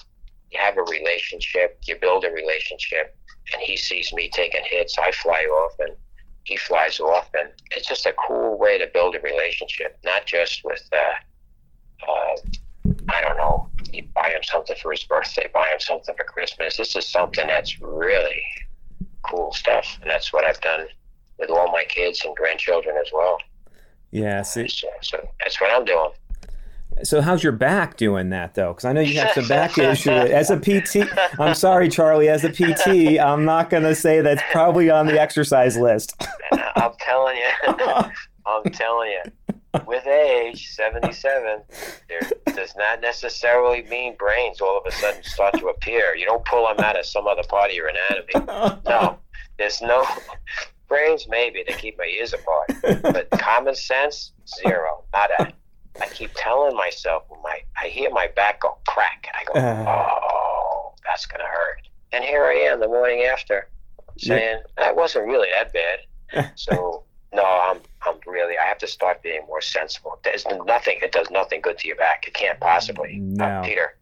[0.50, 3.16] you have a relationship, you build a relationship,
[3.52, 4.96] and he sees me taking hits.
[4.98, 5.96] I fly off, and
[6.46, 10.62] he flies off, and it's just a cool way to build a relationship, not just
[10.64, 12.36] with, uh, uh,
[13.08, 16.76] I don't know, you buy him something for his birthday, buy him something for Christmas.
[16.76, 18.44] This is something that's really
[19.24, 20.86] cool stuff, and that's what I've done
[21.36, 23.38] with all my kids and grandchildren as well.
[24.12, 24.42] Yeah.
[24.42, 26.10] See, So, so that's what I'm doing.
[27.02, 28.72] So how's your back doing that though?
[28.72, 30.10] Because I know you have some back issue.
[30.10, 32.28] As a PT, I'm sorry, Charlie.
[32.28, 36.20] As a PT, I'm not gonna say that's probably on the exercise list.
[36.52, 37.74] I'm telling you,
[38.46, 39.52] I'm telling you,
[39.86, 41.62] with age, 77,
[42.08, 42.20] there
[42.54, 46.14] does not necessarily mean brains all of a sudden start to appear.
[46.16, 48.80] You don't pull them out of some other part of your anatomy.
[48.86, 49.18] No,
[49.58, 50.06] there's no
[50.88, 51.26] brains.
[51.28, 54.32] Maybe they keep my ears apart, but common sense,
[54.62, 55.52] zero, nada.
[56.00, 59.44] I keep telling myself, my I hear my back go crack, and I
[59.84, 60.20] go, Uh.
[60.30, 61.82] oh, that's gonna hurt.
[62.12, 63.68] And here I am the morning after,
[64.18, 66.52] saying that wasn't really that bad.
[66.56, 70.18] So no, I'm I'm really I have to start being more sensible.
[70.24, 70.98] There's nothing.
[71.02, 72.26] It does nothing good to your back.
[72.26, 73.16] It can't possibly.
[73.18, 73.44] No.
[73.44, 73.96] Uh, Peter.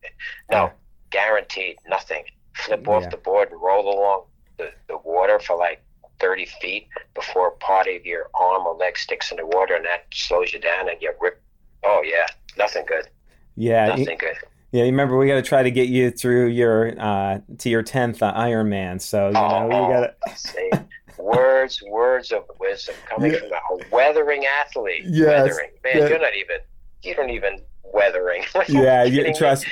[0.51, 0.71] No,
[1.11, 2.25] guaranteed nothing.
[2.55, 3.09] Flip off Yeah.
[3.11, 4.25] the board and roll along
[4.59, 5.83] the, the water for like
[6.21, 10.07] 30 feet before part of your arm or leg sticks in the water and that
[10.13, 11.41] slows you down and you rip.
[11.85, 13.09] Oh yeah, nothing good.
[13.57, 13.87] Yeah.
[13.89, 14.37] Nothing good.
[14.73, 17.83] Yeah, you remember we got to try to get you through your uh, to your
[17.85, 19.01] tenth uh, Ironman.
[19.01, 20.71] So you know Oh, you got see,
[21.19, 23.39] words, words of wisdom coming Yeah.
[23.39, 25.03] from a weathering athlete.
[25.05, 26.09] Yes, Weathering, man, yeah.
[26.09, 26.57] you're not even,
[27.03, 28.43] you don't even weathering.
[28.69, 29.67] Yeah, you trust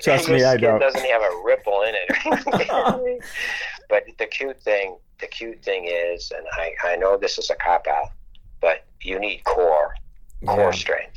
[0.00, 0.80] trust me, I don't.
[0.80, 3.22] doesn't have a ripple in it.
[3.90, 7.54] but the cute thing, the cute thing is, and I, I know this is a
[7.56, 8.08] cop out,
[8.62, 9.94] but you need core,
[10.46, 10.70] core Yeah.
[10.70, 11.09] strength.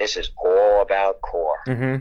[0.00, 1.96] This is all about core, Mm-hmm.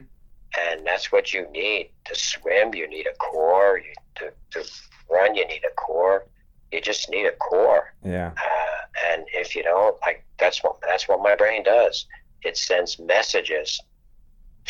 [0.62, 2.74] and that's what you need to swim.
[2.74, 3.78] You need a core.
[3.86, 4.70] You to to
[5.12, 5.36] run.
[5.36, 6.26] You need a core.
[6.72, 7.94] You just need a core.
[8.04, 8.32] Yeah.
[8.38, 8.78] Uh,
[9.12, 12.06] and if you don't, like that's what that's what my brain does.
[12.42, 13.80] It sends messages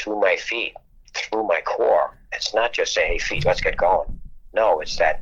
[0.02, 0.74] to my feet
[1.13, 2.18] through my core.
[2.34, 4.20] It's not just say, "Hey, feet, let's get going."
[4.54, 5.22] No, it's that.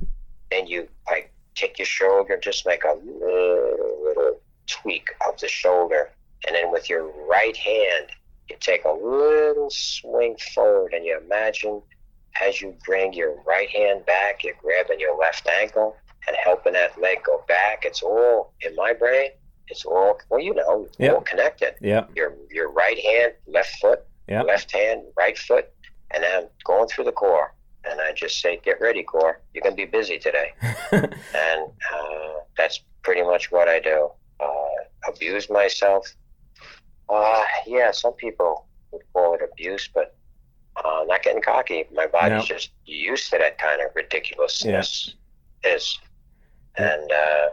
[0.49, 6.11] Then you like kick your shoulder, just make a little, little tweak of the shoulder,
[6.45, 8.07] and then with your right hand,
[8.49, 11.81] you take a little swing forward, and you imagine
[12.41, 15.95] as you bring your right hand back, you're grabbing your left ankle
[16.27, 17.79] and helping that leg go back.
[17.83, 19.29] It's all in my brain.
[19.69, 21.13] It's all well, you know, Yep.
[21.13, 21.73] all connected.
[21.81, 22.11] Yep.
[22.15, 24.45] Your your right hand, left foot, Yep.
[24.45, 25.65] left hand, right foot,
[26.13, 27.53] and I'm going through the core.
[27.89, 29.41] And I just say, get ready, core.
[29.53, 30.51] You're gonna be busy today,
[30.91, 31.13] and
[31.93, 34.09] uh, that's pretty much what I do.
[34.39, 36.07] Uh, abuse myself.
[37.09, 40.15] Uh, yeah, some people would call it abuse, but
[40.83, 41.85] uh, not getting cocky.
[41.93, 42.55] My body's No.
[42.55, 45.15] just used to that kind of ridiculousness.
[45.63, 45.99] Is
[46.77, 47.47] and uh,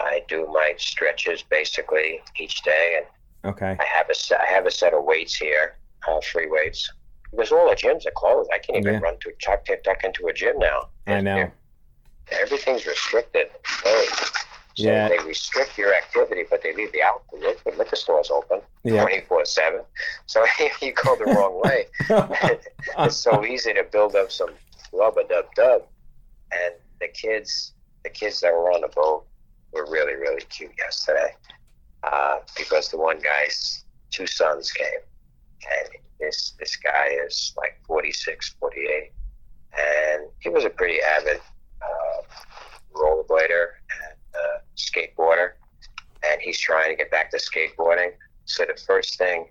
[0.00, 3.76] I do my stretches basically each day, and okay.
[3.80, 5.76] I have a set, I have a set of weights here,
[6.06, 6.90] uh, free weights.
[7.30, 8.50] Because all the gyms are closed.
[8.52, 9.00] I can't even Yeah.
[9.00, 10.88] run to tuck, tuck into a gym now.
[11.06, 11.50] I know.
[12.30, 13.48] Everything's restricted.
[13.82, 14.06] Hey,
[14.76, 15.08] So Yeah.
[15.08, 17.38] they restrict your activity, but they leave the out the
[17.76, 18.60] liquor, stores open
[19.00, 19.82] twenty four seven.
[20.26, 21.86] So if you go the wrong way.
[22.98, 24.50] it's so easy to build up some
[24.92, 25.82] rubber dub dub,
[26.52, 27.72] and the kids,
[28.04, 29.24] the kids that were on the boat,
[29.72, 31.34] were really really cute yesterday,
[32.02, 35.00] uh, because the one guy's two sons came,
[35.80, 35.88] and
[36.20, 39.12] this this guy is like 46, 48,
[39.78, 41.40] and he was a pretty avid
[41.82, 42.22] uh,
[42.94, 43.68] rollerblader
[44.76, 45.52] skateboarder,
[46.24, 48.10] and he's trying to get back to skateboarding.
[48.44, 49.50] So the first thing,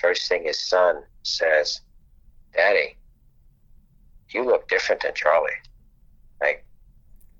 [0.00, 1.80] first thing his son says,
[2.54, 2.96] "Daddy,
[4.30, 5.50] you look different than Charlie.
[6.40, 6.64] Like,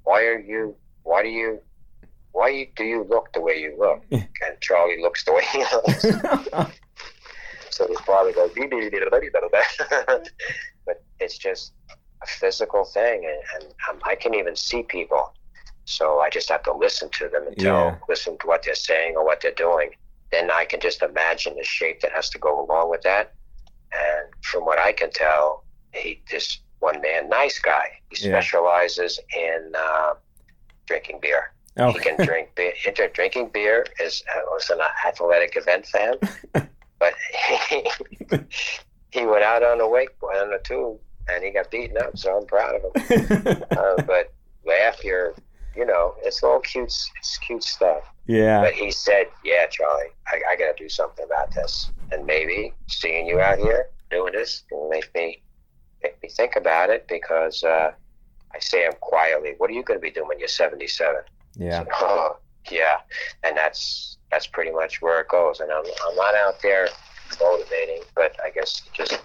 [0.05, 0.75] why are you?
[1.05, 1.61] Why do you?
[2.33, 6.72] Why do you look the way you look?" And Charlie looks the way he looks.
[7.72, 8.51] So his father goes,
[10.87, 11.72] but it's just
[12.22, 15.33] a physical thing, and, and um, I can even see people.
[15.85, 17.97] So I just have to listen to them and tell, Yeah.
[18.09, 19.90] listen to what they're saying or what they're doing.
[20.31, 23.35] Then I can just imagine the shape that has to go along with that.
[23.92, 27.88] And from what I can tell, he this one man, nice guy.
[28.11, 28.33] He Yeah.
[28.40, 30.14] specializes in uh,
[30.87, 31.53] drinking beer.
[31.92, 32.73] He can drink beer.
[33.14, 36.14] Drinking beer is uh, was an athletic event fan,
[36.99, 37.14] but
[37.68, 37.87] he,
[39.11, 40.99] he went out on a wake on a tube
[41.31, 42.16] and he got beaten up.
[42.16, 43.57] So I'm proud of him.
[43.77, 44.33] Uh, but
[44.66, 45.35] laugh, you're,
[45.76, 48.02] you know, it's all cute, it's cute stuff.
[48.26, 48.61] yeah.
[48.61, 52.74] But he said, "Yeah, Charlie, I, I got to do something about this, and maybe
[52.88, 55.42] seeing you out here doing this will make me
[56.02, 57.92] make me think about it because." Uh,
[58.54, 61.16] I say him quietly, "What are you going to be doing when you're 77?"
[61.54, 61.85] Yeah.
[61.94, 62.37] Oh,
[62.70, 62.98] yeah,
[63.42, 65.61] and that's that's pretty much where it goes.
[65.61, 66.88] And I'm I'm not out there
[67.40, 69.22] motivating, but I guess just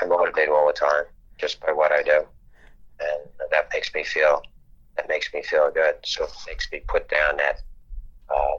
[0.00, 1.04] I motivate all the time
[1.38, 2.22] just by what I do,
[3.00, 4.42] and that makes me feel
[4.96, 5.94] that makes me feel good.
[6.04, 7.60] So it makes me put down that
[8.28, 8.58] uh,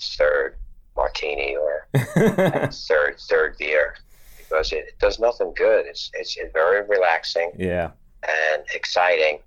[0.00, 0.56] third
[0.96, 1.88] martini or
[2.72, 3.96] third third beer
[4.38, 5.86] because it, it does nothing good.
[5.86, 7.90] It's it's very relaxing yeah.
[8.26, 9.38] and exciting,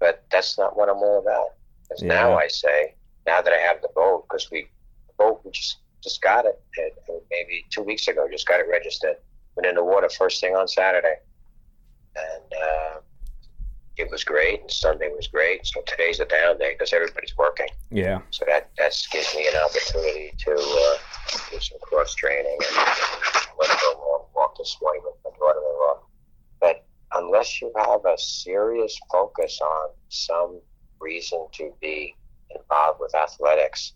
[0.00, 1.50] but that's not what I'm all about.
[1.88, 2.08] 'Cause Yeah.
[2.08, 2.94] now I say,
[3.26, 4.68] now that I have the boat, because we
[5.06, 8.60] the boat we just just got it, it, it maybe two weeks ago, just got
[8.60, 9.16] it registered.
[9.56, 11.16] Went in the water first thing on Saturday,
[12.16, 13.00] and uh,
[13.96, 14.60] it was great.
[14.62, 15.66] And Sunday was great.
[15.66, 17.68] So today's a down day because everybody's working.
[17.90, 18.20] Yeah.
[18.30, 20.96] So that that gives me an opportunity to uh,
[21.50, 22.76] do some cross training and
[23.58, 26.00] let her go on walk this morning with my daughter-in-law.
[26.60, 30.60] But unless you have a serious focus on some
[31.00, 32.16] reason to be
[32.50, 33.92] involved with athletics,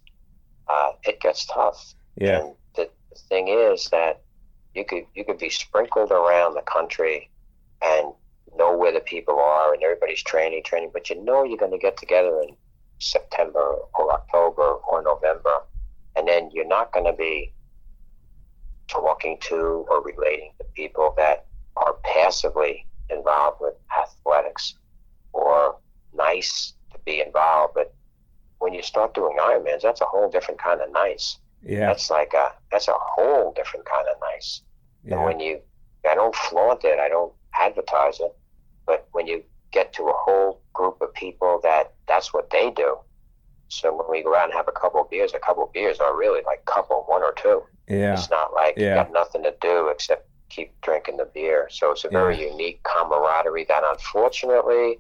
[0.69, 1.95] uh, it gets tough.
[2.17, 2.41] Yeah.
[2.41, 4.23] And the, the thing is that
[4.75, 7.31] you could you could be sprinkled around the country
[7.83, 8.13] and
[8.59, 11.79] know where the people are and everybody's training, training, but you know you're going to
[11.79, 12.55] get together in
[12.99, 15.63] September or October or November,
[16.17, 17.53] and then you're not going to be
[18.89, 24.75] talking to or relating to people that are passively involved with athletics
[25.33, 25.79] or
[26.15, 27.75] nice to be involved.
[27.75, 27.95] But
[28.59, 31.39] when you start doing Ironmans, that's a whole different kind of nice.
[31.63, 31.87] Yeah.
[31.87, 34.63] That's like a that's a whole different kind of nice.
[35.11, 35.61] And when you,
[36.09, 38.37] I don't flaunt it, I don't advertise it,
[38.89, 42.97] but when you get to a whole group of people that that's what they do.
[43.69, 45.99] So when we go out and have a couple of beers, a couple of beers
[46.01, 47.63] are really like couple, one or two.
[47.87, 48.15] Yeah.
[48.15, 48.89] It's not like Yeah.
[48.97, 51.69] you got nothing to do except keep drinking the beer.
[51.71, 54.99] So it's a very unique camaraderie that unfortunately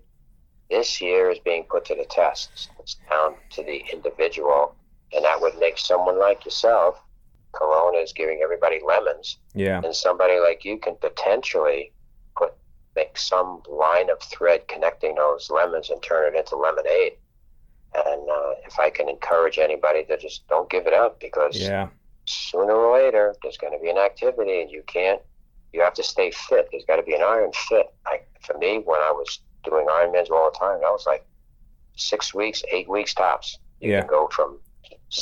[0.70, 2.68] this year is being put to the test.
[2.78, 4.74] It's down to the individual,
[5.14, 7.00] and that would make someone like yourself.
[7.52, 9.80] Corona is giving everybody lemons, Yeah.
[9.82, 11.92] and somebody like you can potentially
[12.98, 17.12] make some line of thread connecting those lemons and turn it into lemonade.
[17.94, 21.88] And uh, if I can encourage anybody to just don't give it up because Yeah.
[22.26, 25.22] sooner or later there's going to be an activity and you can't
[25.72, 28.72] you have to stay fit there's got to be an iron fit like for me
[28.90, 29.30] when i was
[29.68, 31.24] doing ironmans all the time that was like
[31.96, 33.48] six weeks eight weeks tops
[33.80, 34.00] you Yeah.
[34.00, 34.50] can go from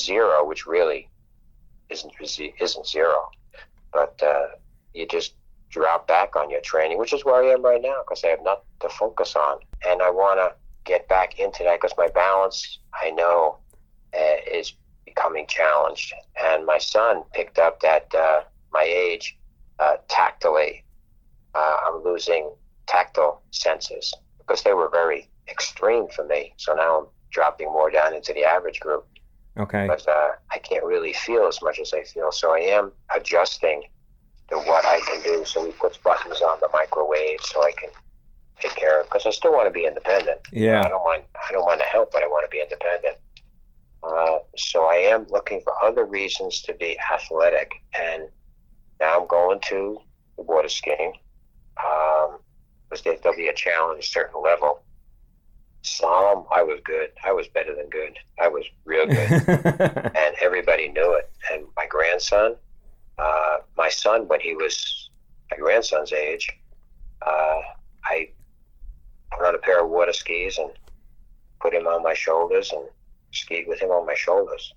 [0.06, 1.02] zero which really
[1.94, 2.12] isn't
[2.66, 3.18] isn't zero
[3.92, 4.48] but uh,
[4.92, 5.32] you just
[5.76, 8.42] drop back on your training which is where i am right now because i have
[8.42, 10.52] nothing to focus on and i want to
[10.84, 13.58] get back into that because my balance i know
[14.14, 14.72] uh, is
[15.16, 16.12] becoming challenged.
[16.42, 19.36] And my son picked up that uh, my age
[19.78, 20.84] uh, tactily.
[21.54, 22.52] Uh, I'm losing
[22.86, 26.52] tactile senses because they were very extreme for me.
[26.58, 29.06] So now I'm dropping more down into the average group.
[29.58, 29.86] Okay.
[29.86, 32.30] But uh, I can't really feel as much as I feel.
[32.30, 33.84] So I am adjusting
[34.50, 35.44] to what I can do.
[35.44, 37.90] So we put buttons on the microwave so I can
[38.60, 40.40] take care of because I still want to be independent.
[40.52, 41.24] Yeah, I don't mind.
[41.48, 43.16] I don't want to help, but I want to be independent.
[44.02, 48.28] Uh, so I am looking for other reasons to be athletic, and
[49.00, 49.98] now I'm going to
[50.36, 51.12] the water skiing.
[51.84, 52.38] Um,
[52.88, 54.82] because there- there'll be a challenge, a certain level.
[55.82, 57.12] Slalom, I was good.
[57.24, 58.16] I was better than good.
[58.40, 61.30] I was real good, and everybody knew it.
[61.52, 62.56] And my grandson,
[63.18, 65.10] uh, my son, when he was
[65.50, 66.48] my grandson's age,
[67.22, 67.60] uh,
[68.04, 68.30] I
[69.32, 70.70] put on a pair of water skis and
[71.60, 72.88] put him on my shoulders and
[73.32, 74.72] skied with him on my shoulders.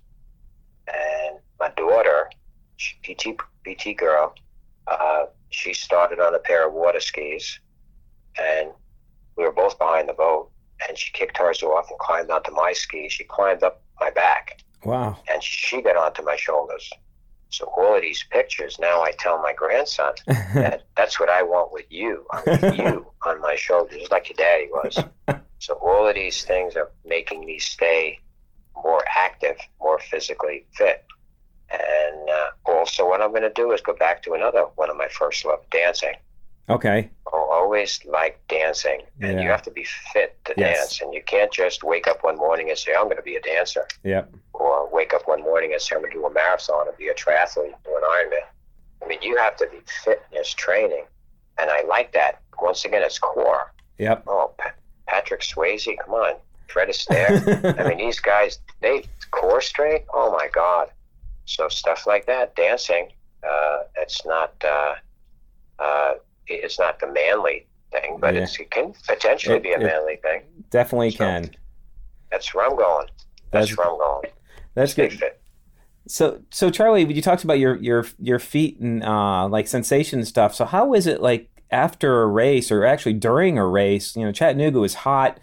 [0.88, 2.30] And my daughter,
[2.76, 4.34] she, PT PT girl,
[4.86, 7.60] uh, she started on a pair of water skis,
[8.38, 8.70] and
[9.36, 10.50] we were both behind the boat.
[10.88, 13.12] And she kicked hers off and climbed onto my skis.
[13.12, 15.18] She climbed up my back, wow.
[15.30, 16.90] and she got onto my shoulders.
[17.50, 20.12] So all of these pictures now, I tell my grandson
[20.54, 22.24] that that's what I want with you.
[22.32, 25.04] I want you on my shoulders, like your daddy was.
[25.62, 28.18] So all of these things are making me stay
[28.82, 31.04] more active, more physically fit.
[31.70, 34.96] And uh, also, what I'm going to do is go back to another one of
[34.96, 36.14] my first love, dancing.
[36.70, 37.10] okay.
[37.26, 39.84] I always like dancing, and you have to be
[40.14, 40.78] fit to Yes.
[40.78, 41.00] dance.
[41.02, 43.40] And you can't just wake up one morning and say, "I'm going to be a
[43.42, 44.32] dancer," Yep.
[44.54, 47.08] or wake up one morning and say, "I'm going to do a marathon or be
[47.08, 48.46] a triathlete, do an Ironman."
[49.02, 51.04] I mean, you have to be fitness training,
[51.58, 52.40] and I like that.
[52.60, 53.72] Once again, it's core.
[53.98, 54.24] Yep.
[54.26, 54.72] Oh, Pa-
[55.06, 56.34] Patrick Swayze, come on,
[56.68, 57.78] Fred Astaire.
[57.80, 60.04] I mean, these guys, they core straight.
[60.12, 60.88] Oh my God!
[61.46, 63.08] So stuff like that, dancing.
[63.48, 64.52] Uh, it's not.
[64.64, 64.94] Uh,
[65.78, 66.14] uh,
[66.46, 68.42] it's not the manly thing, but Yeah.
[68.42, 70.42] it's, it can potentially It- be a manly thing.
[70.70, 71.50] Definitely So- can.
[72.30, 73.06] That's where I'm going.
[73.50, 74.26] That's, That's where I'm going.
[74.80, 75.12] That's good.
[75.12, 75.40] fit.
[76.06, 80.54] So, so Charlie, you talked about your your your feet and uh, like sensation stuff.
[80.54, 84.16] So, how is it like after a race, or actually during a race?
[84.16, 85.38] You know, Chattanooga was hot.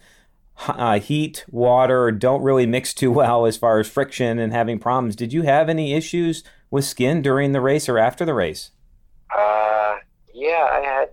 [0.67, 5.15] Uh, heat, water don't really mix too well as far as friction and having problems.
[5.15, 8.71] Did you have any issues with skin during the race or after the race?
[9.29, 9.97] Uh,
[10.33, 11.09] yeah, I had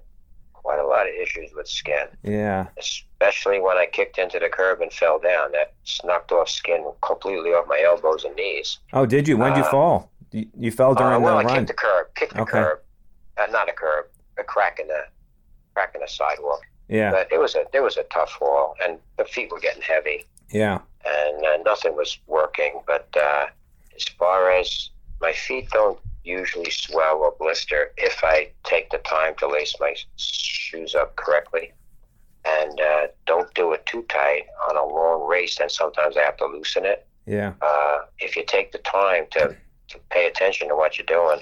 [0.64, 2.06] quite a lot of issues with skin.
[2.24, 2.66] Yeah.
[2.78, 5.52] especially when I kicked into the curb and fell down.
[5.52, 5.72] That
[6.04, 8.78] knocked off skin completely off my elbows and knees.
[8.92, 9.36] Oh, did you?
[9.36, 10.10] When did you Uh, fall?
[10.32, 11.54] You, you fell during uh, well, the I run.
[11.58, 12.50] kicked the curb, kicked the Okay.
[12.52, 12.80] curb,
[13.38, 14.06] uh, not a curb,
[14.38, 15.04] a crack in the
[15.74, 16.62] crack in the sidewalk.
[16.88, 17.10] Yeah.
[17.12, 20.24] But it was a it was a tough fall, and the feet were getting heavy,
[20.50, 20.80] Yeah.
[21.06, 22.80] and uh, nothing was working.
[22.86, 23.46] But uh,
[23.96, 24.90] as far as
[25.24, 29.94] my feet don't usually swell or blister if I take the time to lace my
[30.16, 31.72] shoes up correctly
[32.44, 35.56] and uh, don't do it too tight on a long race.
[35.58, 37.06] Then sometimes I have to loosen it.
[37.26, 37.52] Yeah.
[37.62, 39.56] Uh, if you take the time to,
[39.88, 41.40] to pay attention to what you're doing.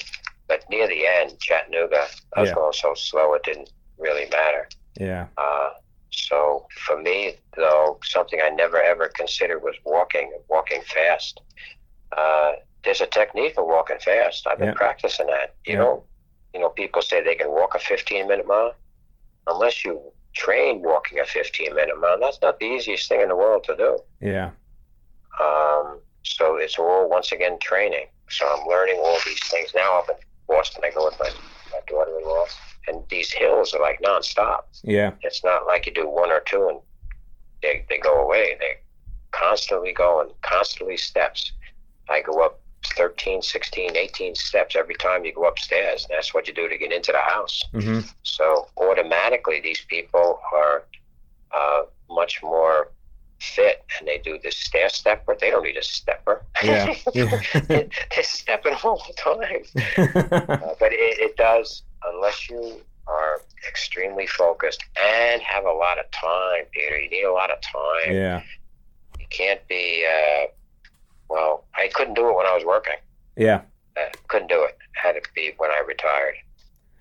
[0.49, 2.07] But near the end, Chattanooga,
[2.37, 2.55] I was Yeah.
[2.55, 4.69] going so slow it didn't really matter.
[4.99, 5.27] Yeah.
[5.37, 5.71] Uh,
[6.11, 11.41] so for me, though, something I never ever considered was walking, walking fast.
[12.17, 12.53] Uh,
[12.85, 14.47] there's a technique of walking fast.
[14.47, 14.75] I've been Yeah.
[14.75, 15.55] practicing that.
[15.65, 15.79] You Yeah.
[15.79, 16.05] don't
[16.55, 18.75] you know, people say they can walk a 15 minute mile.
[19.47, 23.37] Unless you train walking a 15 minute mile, that's not the easiest thing in the
[23.37, 23.99] world to do.
[24.21, 24.51] Yeah.
[25.41, 28.07] Um, so it's all once again training.
[28.29, 29.99] So I'm learning all these things now.
[30.01, 31.31] Up in Boston, I go with my,
[31.73, 32.45] my daughter-in-law,
[32.89, 34.65] and these hills are like nonstop.
[34.83, 35.13] Yeah.
[35.23, 36.81] It's not like you do one or two and
[37.63, 38.57] they they go away.
[38.61, 38.77] They
[39.31, 41.53] constantly going, constantly steps.
[42.09, 42.61] I go up
[42.97, 46.05] 13, 16, 18 steps every time you go upstairs.
[46.09, 47.63] And that's what you do to get into the house.
[47.73, 50.85] hmm So automatically, these people are
[51.55, 52.91] uh, much more
[53.41, 55.37] fit and they do this stair stepper.
[55.41, 56.45] They don't need a stepper.
[56.63, 56.95] Yeah.
[57.15, 57.41] Yeah.
[57.69, 57.89] They're
[58.23, 59.63] stepping all the time.
[60.63, 66.09] Uh, but it, it does, unless you are extremely focused and have a lot of
[66.11, 66.99] time, Peter.
[66.99, 68.15] You need a lot of time.
[68.15, 68.43] yeah.
[69.19, 70.47] You can't be, uh,
[71.33, 72.97] well, I couldn't do it when I was working.
[73.37, 73.63] Yeah.
[73.97, 74.77] Uh, couldn't do it.
[74.95, 76.35] Had to be when I retired.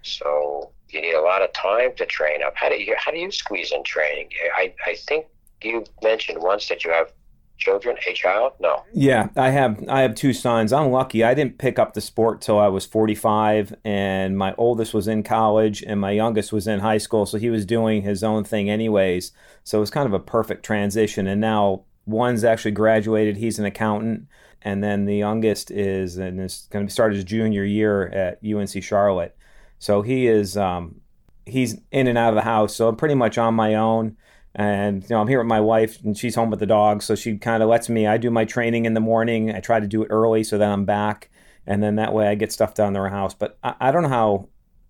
[0.04, 2.54] So you need a lot of time to train up.
[2.56, 4.30] How do you how do you squeeze in training?
[4.56, 5.26] I, I think
[5.62, 7.12] you mentioned once that you have
[7.58, 8.54] children, a child.
[8.60, 8.84] No.
[8.94, 10.74] Yeah, I have I have two sons.
[10.74, 11.24] I'm lucky.
[11.24, 15.24] I didn't pick up the sport till I was 45 and my oldest was in
[15.24, 18.70] college and my youngest was in high school, so he was doing his own thing
[18.70, 19.32] anyways.
[19.64, 23.66] So it was kind of a perfect transition and now one's actually graduated, he's an
[23.66, 24.28] accountant,
[24.62, 28.84] and then the youngest is and is going to start his junior year at UNC
[28.84, 29.36] Charlotte.
[29.80, 31.02] So he is um
[31.46, 34.18] he's in and out of the house, so I'm pretty much on my own.
[34.54, 37.16] And you know i'm here with my wife and she's home with the dog so
[37.16, 39.88] she kind of lets me i do my training in the morning i try to
[39.88, 41.30] do it early so that i'm back
[41.66, 43.34] and then that way i get stuff done in the house.
[43.34, 44.50] But i, I don't know how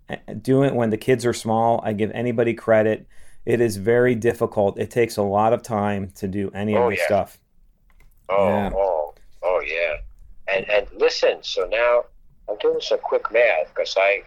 [0.10, 3.06] eh, doing it when the kids are small i give anybody credit
[3.46, 6.90] it is very difficult it takes a lot of time to do any of Oh,
[6.90, 7.06] this yeah.
[7.06, 7.40] stuff
[8.30, 8.72] Oh, Yeah.
[8.74, 9.14] oh,
[9.44, 9.96] oh, yeah.
[10.54, 11.40] And and listen.
[11.44, 12.06] So now
[12.50, 14.24] I'm doing some quick math because I,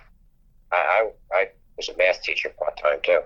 [0.73, 1.47] I, I, I
[1.77, 3.21] was a math teacher part time too.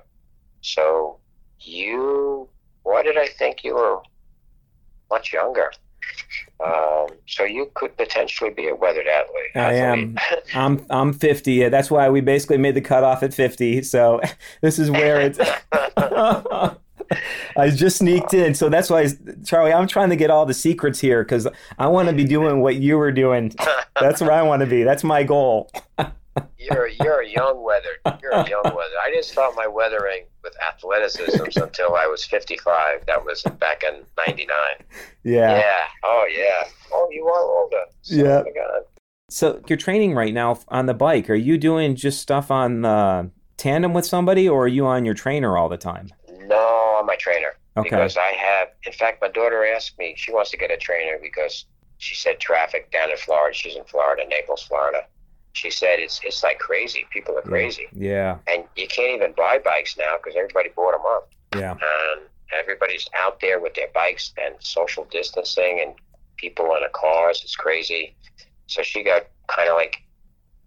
[0.60, 1.18] So
[1.60, 2.48] you,
[2.84, 4.00] why did I think you were
[5.10, 5.72] much younger?
[6.64, 9.50] Um, so you could potentially be a weathered athlete.
[9.54, 10.18] I am.
[10.54, 14.20] i'm i'm 50 yeah, that's why we basically made the cutoff at 50 so
[14.60, 15.38] this is where it's
[17.56, 19.08] I just sneaked in, so that's why,
[19.44, 19.72] Charlie.
[19.72, 21.48] I'm trying to get all the secrets here because
[21.78, 23.54] I want to be doing what you were doing.
[23.98, 24.82] That's where I want to be.
[24.82, 25.70] That's my goal.
[26.58, 28.18] You're you're a young weather.
[28.22, 28.94] You're a young weather.
[29.04, 33.06] I didn't start my weathering with athleticisms until I was 55.
[33.06, 34.48] That was back in '99.
[35.24, 35.58] Yeah.
[35.58, 35.76] Yeah.
[36.04, 36.68] Oh, yeah.
[36.92, 37.84] Oh, you are older.
[38.02, 38.42] So, Yeah.
[38.62, 38.82] Oh.
[39.30, 41.28] So you're training right now on the bike.
[41.28, 45.14] Are you doing just stuff on uh, tandem with somebody, or are you on your
[45.14, 46.08] trainer all the time?
[46.46, 47.52] No, I'm my trainer.
[47.76, 47.90] Okay.
[47.90, 51.18] Because I have, in fact, my daughter asked me, she wants to get a trainer
[51.20, 51.66] because
[51.98, 53.54] she said traffic down in Florida.
[53.54, 55.04] She's in Florida, Naples, Florida.
[55.58, 57.04] She said it's it's like crazy.
[57.10, 58.38] People are crazy, Yeah.
[58.46, 61.24] and you can't even buy bikes now because everybody bought them up.
[61.56, 61.72] Yeah.
[61.72, 62.20] and
[62.60, 65.94] everybody's out there with their bikes and social distancing and
[66.36, 67.40] people in the cars.
[67.42, 68.14] It's crazy.
[68.66, 69.96] So she got kind of like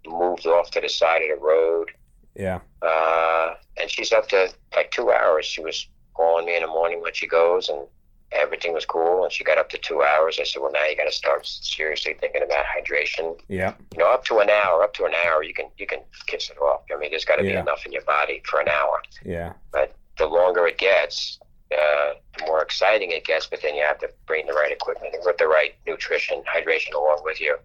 [0.06, 1.92] moved off to the side of the road.
[2.36, 2.60] Yeah.
[2.82, 5.46] Uh, and she's up to like two hours.
[5.46, 7.88] She was calling me in the morning when she goes, and
[8.32, 9.24] everything was cool.
[9.24, 10.38] And she got up to two hours.
[10.40, 13.40] I said, "Well, now you got to start seriously thinking about hydration.
[13.48, 13.74] Yeah.
[13.94, 16.50] You know, up to an hour, up to an hour, you can you can kiss
[16.50, 16.82] it off.
[16.94, 17.52] I mean, there's got to Yeah.
[17.54, 19.02] be enough in your body for an hour.
[19.26, 19.54] Yeah.
[19.72, 21.40] But the longer it gets,
[21.72, 23.48] uh, the more exciting it gets.
[23.48, 26.94] But then you have to bring the right equipment and with the right nutrition, hydration
[26.94, 27.58] along with you.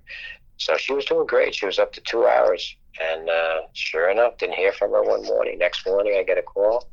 [0.59, 1.55] So she was doing great.
[1.55, 5.23] She was up to two hours, and uh, sure enough, didn't hear from her one
[5.25, 5.59] morning.
[5.59, 6.89] Next morning, I get a call.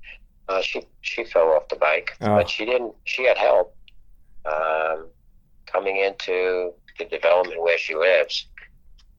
[0.50, 2.36] Uh, she she fell off the bike, Oh.
[2.38, 2.94] but she didn't.
[3.06, 3.76] She had help
[4.46, 5.08] um,
[5.66, 8.48] coming into the development where she lives.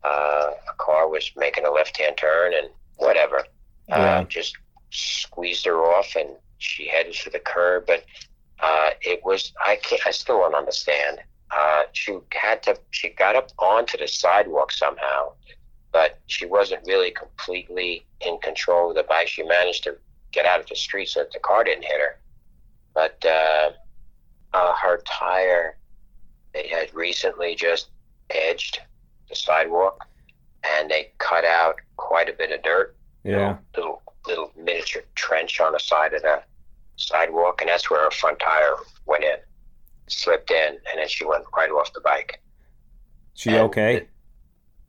[0.02, 3.44] Uh, a car was making a left-hand turn, and whatever,
[3.88, 4.20] Yeah.
[4.20, 4.54] uh, just
[4.90, 7.86] squeezed her off, and she headed for the curb.
[7.86, 8.04] But
[8.60, 10.06] uh, it was I can't.
[10.06, 11.20] I still don't understand.
[11.50, 12.76] Uh, she had to.
[12.90, 15.32] She got up onto the sidewalk somehow,
[15.90, 19.28] but she wasn't really completely in control of the bike.
[19.28, 19.96] She managed to
[20.34, 22.18] get out of the street so that the car didn't hit her.
[22.92, 23.70] But uh,
[24.52, 25.78] uh, her tire,
[26.52, 27.88] they had recently just
[28.30, 28.80] edged
[29.28, 30.04] the sidewalk,
[30.64, 32.96] and they cut out quite a bit of dirt.
[33.22, 33.56] Yeah.
[33.76, 36.42] Little little miniature trench on the side of the
[36.96, 38.74] sidewalk, and that's where her front tire
[39.06, 39.36] went in,
[40.08, 42.40] slipped in, and then she went right off the bike.
[43.34, 43.96] She And okay?
[43.96, 44.08] it-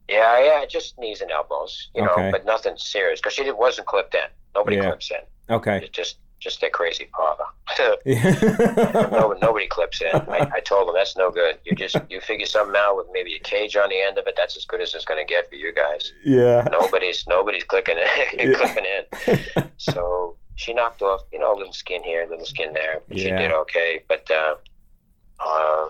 [0.07, 2.25] yeah, yeah, just knees and elbows, you Okay.
[2.25, 4.27] know, but nothing serious because she wasn't clipped in.
[4.53, 4.83] Nobody Yeah.
[4.89, 5.17] clips in.
[5.49, 5.89] Okay.
[5.91, 7.43] Just just their crazy father.
[8.05, 9.07] Yeah.
[9.11, 10.15] nobody, nobody clips in.
[10.15, 11.57] I, I told them that's no good.
[11.65, 14.35] You just you figure something out with maybe a cage on the end of it.
[14.37, 16.13] That's as good as it's going to get for you guys.
[16.23, 16.67] yeah.
[16.71, 18.57] Nobody's nobody's clicking in, Yeah.
[18.57, 19.69] clicking in.
[19.77, 23.01] So she knocked off, you know, a little skin here, a little skin there.
[23.09, 24.55] But She did okay, but uh,
[25.39, 25.89] uh,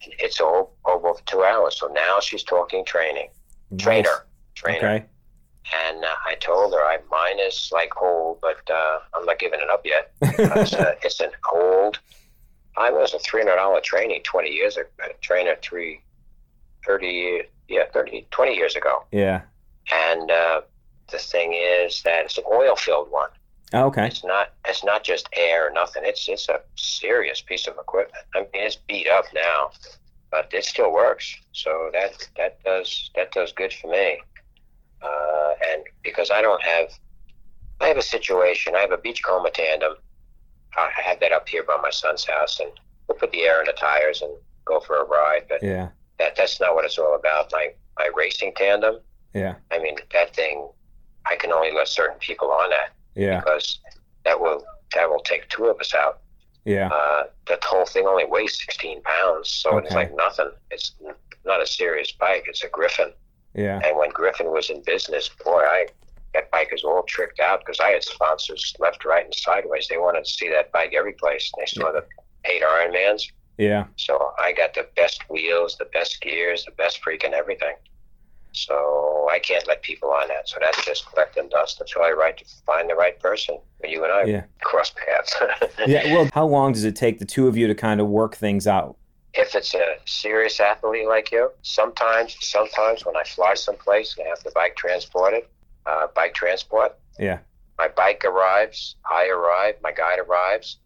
[0.00, 1.78] it's all over two hours.
[1.78, 3.28] So now she's talking training,
[3.78, 4.78] trainer, trainer.
[4.78, 5.06] Okay.
[5.86, 9.60] And uh, I told her I mine is like hold, but uh, I'm not giving
[9.60, 10.12] it up yet.
[10.38, 11.98] It's, uh, it's an old.
[12.76, 14.88] I was a three hundred dollar training twenty years ago.
[15.20, 16.00] Trainer three,
[16.86, 19.04] 30, yeah, 30, 20 years ago.
[19.12, 19.42] yeah.
[19.92, 20.60] And uh,
[21.10, 23.30] the thing is that it's an oil filled one.
[23.74, 24.06] Okay.
[24.06, 24.52] It's not.
[24.66, 26.02] It's not just air or nothing.
[26.04, 28.24] It's it's a serious piece of equipment.
[28.34, 29.70] I mean, it's beat up now,
[30.30, 31.36] but it still works.
[31.52, 34.20] So that that does that does good for me.
[35.02, 36.88] Uh, and because I don't have,
[37.80, 38.74] I have a situation.
[38.74, 39.94] I have a beachcomber tandem.
[40.76, 42.70] I have that up here by my son's house, and
[43.06, 44.32] we'll put the air in the tires and
[44.64, 45.46] go for a ride.
[45.48, 45.88] But Yeah.
[46.18, 47.50] that that's not what it's all about.
[47.52, 49.00] My my racing tandem.
[49.34, 49.54] Yeah.
[49.70, 50.68] I mean, that thing.
[51.26, 53.40] I can only let certain people on that Yeah.
[53.40, 53.80] because
[54.24, 56.20] that will that will take two of us out.
[56.64, 56.88] Yeah.
[56.88, 60.50] Uh, that whole thing only weighs 16 pounds, so it's like nothing.
[60.70, 60.94] It's
[61.44, 62.44] not a serious bike.
[62.46, 63.12] It's a Griffin.
[63.58, 63.80] Yeah.
[63.84, 65.86] And when Griffin was in business, boy, I
[66.34, 69.88] that bike is all tricked out because I had sponsors left, right, and sideways.
[69.88, 71.50] They wanted to see that bike every place.
[71.58, 72.04] They saw the
[72.44, 73.32] eight Ironmans.
[73.56, 73.86] Yeah.
[73.96, 77.74] So I got the best wheels, the best gears, the best freaking everything.
[78.52, 80.48] So I can't let people on that.
[80.48, 83.58] So that's just collecting dust until I right to find the right person.
[83.84, 84.42] You and I Yeah.
[84.62, 85.36] cross paths.
[85.86, 86.12] Yeah.
[86.12, 88.66] Well, how long does it take the two of you to kind of work things
[88.66, 88.96] out?
[89.38, 94.30] If it's a serious athlete like you, sometimes sometimes when I fly someplace and I
[94.30, 95.44] have the bike transported,
[95.86, 97.38] uh, bike transport, Yeah.
[97.78, 100.78] my bike arrives, I arrive, my guide arrives,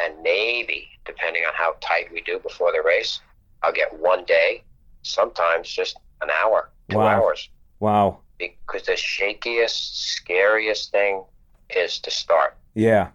[0.00, 3.20] and maybe depending on how tight we do before the race,
[3.62, 4.64] I'll get one day,
[5.02, 7.06] sometimes just an hour, two Wow.
[7.06, 7.48] hours.
[7.78, 8.22] Wow.
[8.38, 11.24] Because the shakiest, scariest thing
[11.70, 13.10] is to start Yeah.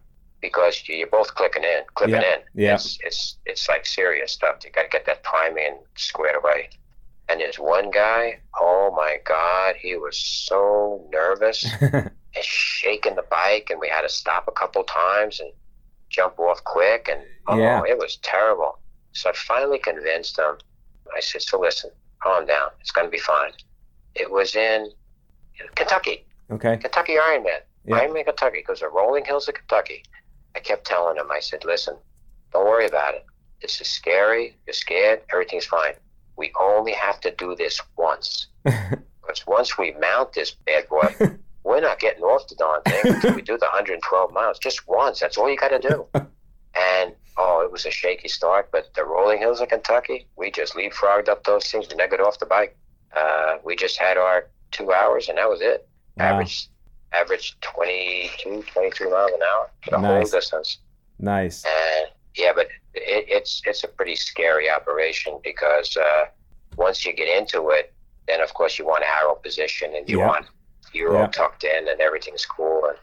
[0.49, 2.39] Because you- you're both clicking in, clipping Yeah, in.
[2.53, 2.73] yeah.
[2.75, 4.55] It's it's it's like serious stuff.
[4.63, 6.69] You got to get that timing squared away.
[7.27, 8.39] And there's one guy.
[8.59, 14.09] Oh my God, he was so nervous and shaking the bike, and we had to
[14.09, 15.51] stop a couple times and
[16.09, 17.81] jump off quick, and oh, Yeah.
[17.87, 18.77] it was terrible.
[19.13, 20.57] So I finally convinced him.
[21.15, 21.89] I said, "So listen,
[22.21, 22.69] calm down.
[22.81, 23.53] It's going to be fine."
[24.13, 24.91] It was in
[25.75, 26.25] Kentucky.
[26.51, 26.77] okay.
[26.77, 27.61] Kentucky Ironman.
[27.85, 27.99] Yeah.
[28.01, 30.03] Ironman Kentucky goes the rolling hills of Kentucky.
[30.55, 31.95] I kept telling him, I said, listen,
[32.53, 33.25] don't worry about it.
[33.61, 34.55] This is scary.
[34.65, 35.21] You're scared.
[35.31, 35.93] Everything's fine.
[36.37, 38.47] We only have to do this once.
[39.27, 41.07] Because once we mount this bad boy,
[41.63, 44.59] we're not getting off the darn thing until we do the 112 miles.
[44.59, 45.19] Just once.
[45.19, 46.05] That's all you got to do.
[46.75, 50.73] And oh, it was a shaky start, but the rolling hills of Kentucky, we just
[50.75, 51.87] leapfrogged up those things.
[51.89, 52.77] We never got off the bike.
[53.15, 55.87] Uh, we just had our two hours, and that was it
[56.17, 56.25] Wow.
[56.25, 56.67] average
[57.19, 60.31] average 22 23 miles an hour for the Nice.
[60.31, 60.77] whole distance
[61.19, 61.63] Nice.
[61.65, 66.25] and yeah but it, it's it's a pretty scary operation because uh,
[66.77, 67.93] once you get into it
[68.27, 70.27] then of course you want aero position and you Yeah.
[70.27, 70.45] want
[70.93, 71.21] you're Yeah.
[71.21, 72.97] all tucked in and everything's cool and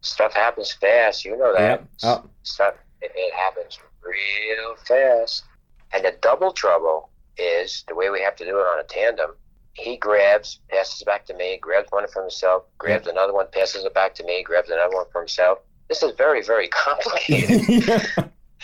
[0.00, 1.88] stuff happens fast you know that Yep.
[2.04, 2.24] Oh.
[2.42, 5.44] stuff it, it happens real fast
[5.92, 9.30] and the double trouble is the way we have to do it on a tandem
[9.78, 13.84] he grabs, passes it back to me, grabs one for himself, grabs another one, passes
[13.84, 15.58] it back to me, grabs another one for himself.
[15.88, 17.62] This is very, very complicated.
[17.86, 18.04] yeah.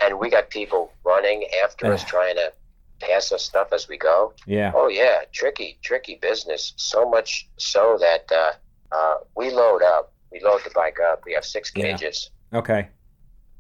[0.03, 2.53] and we got people running after us, trying to
[3.01, 4.33] pass us stuff as we go.
[4.47, 4.73] Yeah.
[4.75, 6.73] Oh, yeah, tricky, tricky business.
[6.77, 8.53] So much so that uh,
[8.93, 11.23] uh, we load up, we load the bike up.
[11.25, 11.93] We have six Yeah.
[11.93, 12.31] cages.
[12.53, 12.89] Okay.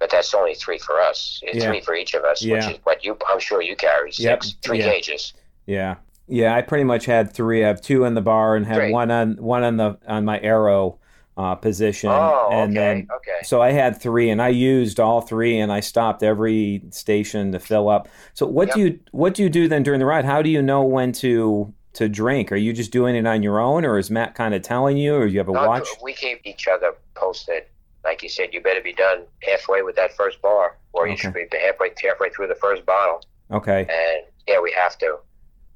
[0.00, 1.40] But that's only three for us.
[1.44, 1.70] It's Yeah.
[1.70, 2.56] Three for each of us, Yeah.
[2.66, 3.16] which is what you.
[3.28, 4.42] I'm sure you carry Yep.
[4.42, 4.90] six, three Yeah.
[4.90, 5.32] cages.
[5.66, 5.94] Yeah.
[6.26, 7.64] Yeah, I pretty much had three.
[7.64, 8.92] I have two in the bar and have Great.
[8.92, 10.98] one on one on the on my aero
[11.36, 12.10] uh, position.
[12.10, 13.44] Oh, and okay, then okay.
[13.44, 17.58] so I had three and I used all three and I stopped every station to
[17.58, 18.08] fill up.
[18.34, 20.24] So what do you what do you do then during the ride?
[20.24, 22.52] How do you know when to to drink?
[22.52, 25.14] Are you just doing it on your own or is Matt kind of telling you
[25.16, 25.88] or do you have a No, watch?
[26.02, 27.64] We keep each other posted.
[28.04, 31.32] Like you said, you better be done halfway with that first bar, or you should
[31.32, 33.22] be halfway halfway through the first bottle.
[33.50, 33.80] Okay.
[33.80, 35.16] And yeah, we have to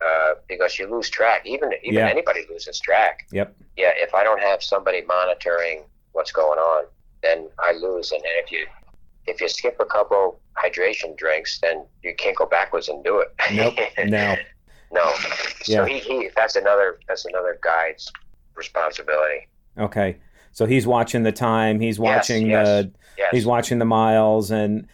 [0.05, 1.43] uh, because you lose track.
[1.47, 2.09] Even even Yeah.
[2.09, 3.27] anybody loses track.
[3.33, 3.55] Yep.
[3.77, 6.85] Yeah, if I don't have somebody monitoring what's going on,
[7.23, 8.13] then I lose.
[8.13, 8.67] And if you
[9.27, 13.29] if you skip a couple hydration drinks, then you can't go backwards and do it.
[13.53, 13.75] Nope.
[14.07, 14.37] No.
[14.93, 15.13] no.
[15.63, 15.87] So Yeah.
[15.87, 18.11] he, he that's another that's another guide's
[18.55, 19.47] responsibility.
[19.79, 20.17] Okay.
[20.53, 21.79] So he's watching the time.
[21.81, 23.29] He's watching yes, the yes.
[23.33, 24.87] he's watching the miles and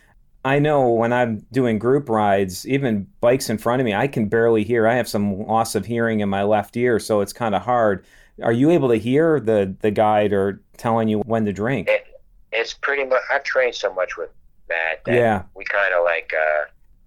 [0.44, 4.28] I know when I'm doing group rides, even bikes in front of me, I can
[4.28, 4.86] barely hear.
[4.86, 8.04] I have some loss of hearing in my left ear, so it's kind of hard.
[8.42, 11.88] Are you able to hear the the guide or telling you when to drink?
[11.88, 12.04] It,
[12.52, 13.22] it's pretty much.
[13.32, 14.30] I've trained so much with
[14.68, 15.42] Matt that Yeah.
[15.54, 16.64] we kind of like uh,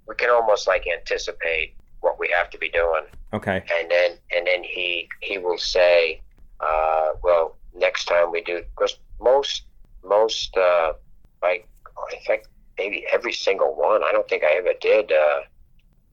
[0.07, 3.63] we can almost like anticipate what we have to be doing, Okay.
[3.79, 6.21] and then and then he he will say,
[6.59, 9.63] uh, well, next time we do because most
[10.03, 10.93] most uh,
[11.41, 11.67] bike,
[12.13, 12.47] in fact,
[12.77, 14.03] maybe every single one.
[14.03, 15.41] I don't think I ever did uh,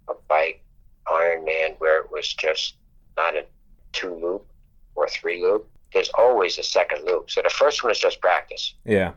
[0.09, 0.63] a bike
[1.07, 2.75] Ironman where it was just
[3.17, 3.45] not a
[3.93, 4.47] two loop
[4.95, 5.69] or three loop.
[5.93, 7.31] There's always a second loop.
[7.31, 8.75] So the first one is just practice.
[8.85, 9.13] Yeah.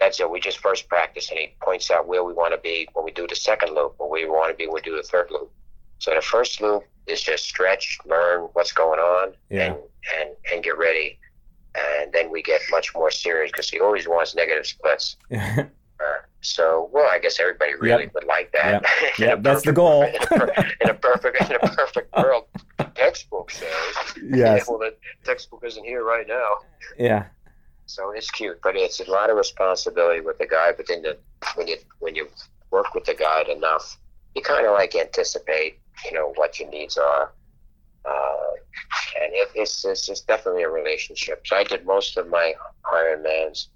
[0.00, 0.30] That's it.
[0.30, 3.10] We just first practice, and he points out where we want to be when we
[3.12, 5.30] do the second loop, or where we want to be when we do the third
[5.30, 5.50] loop.
[5.98, 9.66] So the first loop is just stretch, learn what's going on, Yeah.
[9.72, 9.76] and,
[10.18, 11.18] and and get ready.
[11.74, 15.16] And then we get much more serious because he always wants negative splits.
[15.30, 15.66] yeah.
[15.98, 18.84] Uh, so, well, I guess everybody really would like that.
[19.18, 20.04] A Yep, that's the goal.
[20.04, 22.44] In a, per- in a perfect, in a perfect world,
[22.94, 23.68] textbook says.
[24.22, 24.68] Yes.
[24.68, 24.94] well, the
[25.24, 26.58] textbook isn't here right now.
[26.98, 27.24] Yeah.
[27.86, 30.72] So it's cute, but it's a lot of responsibility with the guy.
[30.76, 31.18] But then the,
[31.56, 32.28] when you when you
[32.70, 33.98] work with the guide enough,
[34.34, 37.32] you kind of like anticipate, you know, what your needs are,
[38.04, 38.50] uh,
[39.20, 41.44] and it, it's, it's it's definitely a relationship.
[41.46, 42.54] So I did most of my
[42.92, 43.68] Ironmans,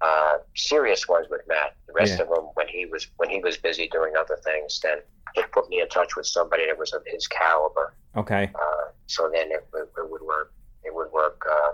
[0.00, 1.74] uh, serious ones with Matt.
[1.86, 2.22] The rest Yeah.
[2.24, 4.98] of them, when he was when he was busy doing other things, then
[5.34, 7.94] he put me in touch with somebody that was of his caliber.
[8.16, 8.50] Okay.
[8.54, 10.52] Uh, so then it, it, it would work.
[10.84, 11.72] It would work uh,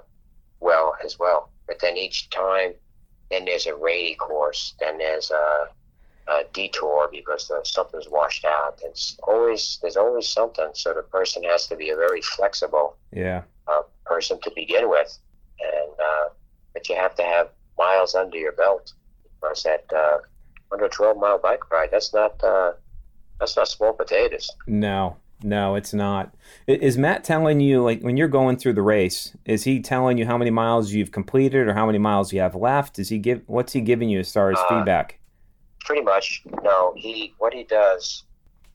[0.61, 1.51] well as well.
[1.67, 2.75] But then each time,
[3.31, 4.75] then there's a rainy course.
[4.81, 5.69] Then there's a,
[6.29, 8.81] a detour because the, something's washed out.
[8.83, 10.71] It's always there's always something.
[10.75, 13.43] So the person has to be a very flexible Yeah.
[13.69, 15.17] uh, person to begin with,
[15.61, 16.29] and uh,
[16.73, 17.49] but you have to have
[17.79, 18.93] miles under your belt
[19.41, 20.19] because that uh,
[20.73, 22.73] under 12 mile bike ride that's not uh,
[23.41, 24.51] that's not small potatoes.
[24.67, 25.17] No.
[25.43, 26.35] No, it's not.
[26.67, 29.37] Is Matt telling you like when you're going through the race?
[29.45, 32.55] Is he telling you how many miles you've completed or how many miles you have
[32.55, 32.99] left?
[32.99, 35.19] Is he give what's he giving you as far as Uh, feedback?
[35.81, 38.23] pretty much no he what he does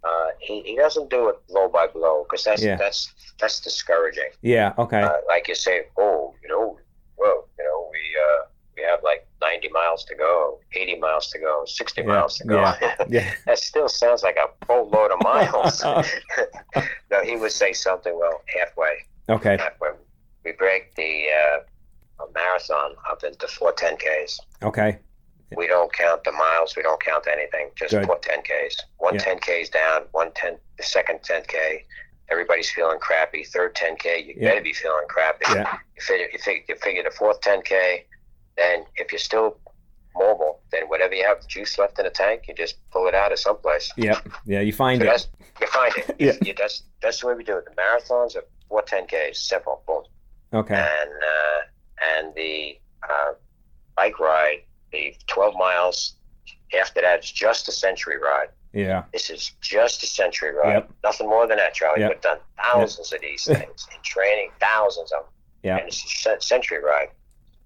[0.03, 2.75] uh, he, he doesn't do it blow by blow because that's Yeah.
[2.75, 4.73] that's that's discouraging Yeah.
[4.77, 5.01] Okay.
[5.01, 6.77] uh, like you say oh you know
[7.17, 8.45] well you know we uh,
[8.77, 12.43] we have like 90 miles to go 80 miles to go 60 Yeah, miles to
[12.45, 12.73] go
[13.07, 13.33] yeah.
[13.45, 15.81] that still sounds like a boatload of miles
[17.11, 18.95] no he would say something well halfway
[19.29, 19.57] okay.
[19.57, 19.89] halfway
[20.45, 24.99] we break the uh, marathon up into four 10ks Okay.
[25.55, 26.75] we don't count the miles.
[26.75, 27.71] We don't count anything.
[27.75, 28.07] Just Good.
[28.07, 28.75] put 10Ks.
[28.97, 29.21] One Yeah.
[29.25, 31.83] 10Ks down, one 10, the second 10K.
[32.29, 33.43] Everybody's feeling crappy.
[33.45, 34.49] Third 10K, you Yeah.
[34.49, 35.45] better be feeling crappy.
[35.49, 35.77] Yeah.
[35.95, 38.03] You, figure, you, figure, you figure the fourth 10K,
[38.59, 39.57] then if you're still
[40.15, 43.31] mobile, then whatever you have juice left in the tank, you just pull it out
[43.31, 43.91] of someplace.
[43.97, 44.27] Yep.
[44.45, 44.59] Yeah.
[44.61, 45.27] You find So it.
[45.61, 46.15] you find it.
[46.19, 46.33] Yeah.
[46.41, 47.65] You, that's, that's the way we do it.
[47.65, 50.03] The marathons are four 10Ks, simple, boom
[50.53, 50.75] Okay.
[50.75, 51.61] and uh,
[52.17, 53.33] and the uh,
[53.95, 54.59] bike ride,
[54.91, 56.15] the 12 miles.
[56.79, 58.49] After that, it's just a century ride.
[58.73, 59.03] Yeah.
[59.13, 60.73] This is just a century ride.
[60.73, 60.91] Yep.
[61.03, 62.01] Nothing more than that, Charlie.
[62.01, 62.09] Yep.
[62.11, 65.31] We've done thousands of these things in training, thousands of them.
[65.63, 65.77] Yeah.
[65.77, 67.09] And it's a century ride.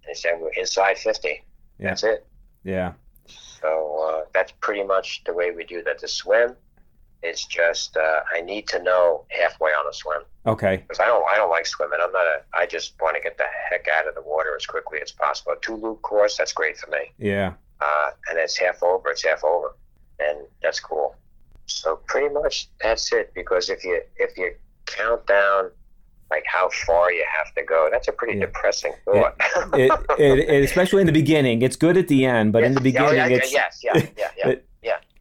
[0.07, 1.43] And saying we're inside 50.
[1.79, 1.89] Yeah.
[1.89, 2.27] That's it.
[2.63, 2.93] Yeah.
[3.27, 5.99] So uh, that's pretty much the way we do that.
[5.99, 6.55] The swim
[7.21, 10.77] is just uh, I need to know halfway on a swim Okay.
[10.77, 11.99] because I don't I don't like swimming.
[12.01, 14.65] I'm not a I just want to get the heck out of the water as
[14.65, 15.53] quickly as possible.
[15.61, 17.11] Two loop course that's great for me.
[17.17, 17.53] Yeah.
[17.79, 19.09] Uh, and it's half over.
[19.11, 19.75] It's half over,
[20.19, 21.15] and that's cool.
[21.65, 23.33] So pretty much that's it.
[23.33, 24.53] Because if you if you
[24.85, 25.71] count down
[26.31, 28.45] like how far you have to go, that's a pretty Yeah.
[28.47, 29.35] depressing thought.
[29.73, 31.61] It, it, it especially in the beginning.
[31.61, 33.79] It's good at the end, but in the Yeah, oh, beginning, yeah, yeah, it's yes,
[33.83, 34.47] yeah, yeah, yeah.
[34.49, 34.65] it-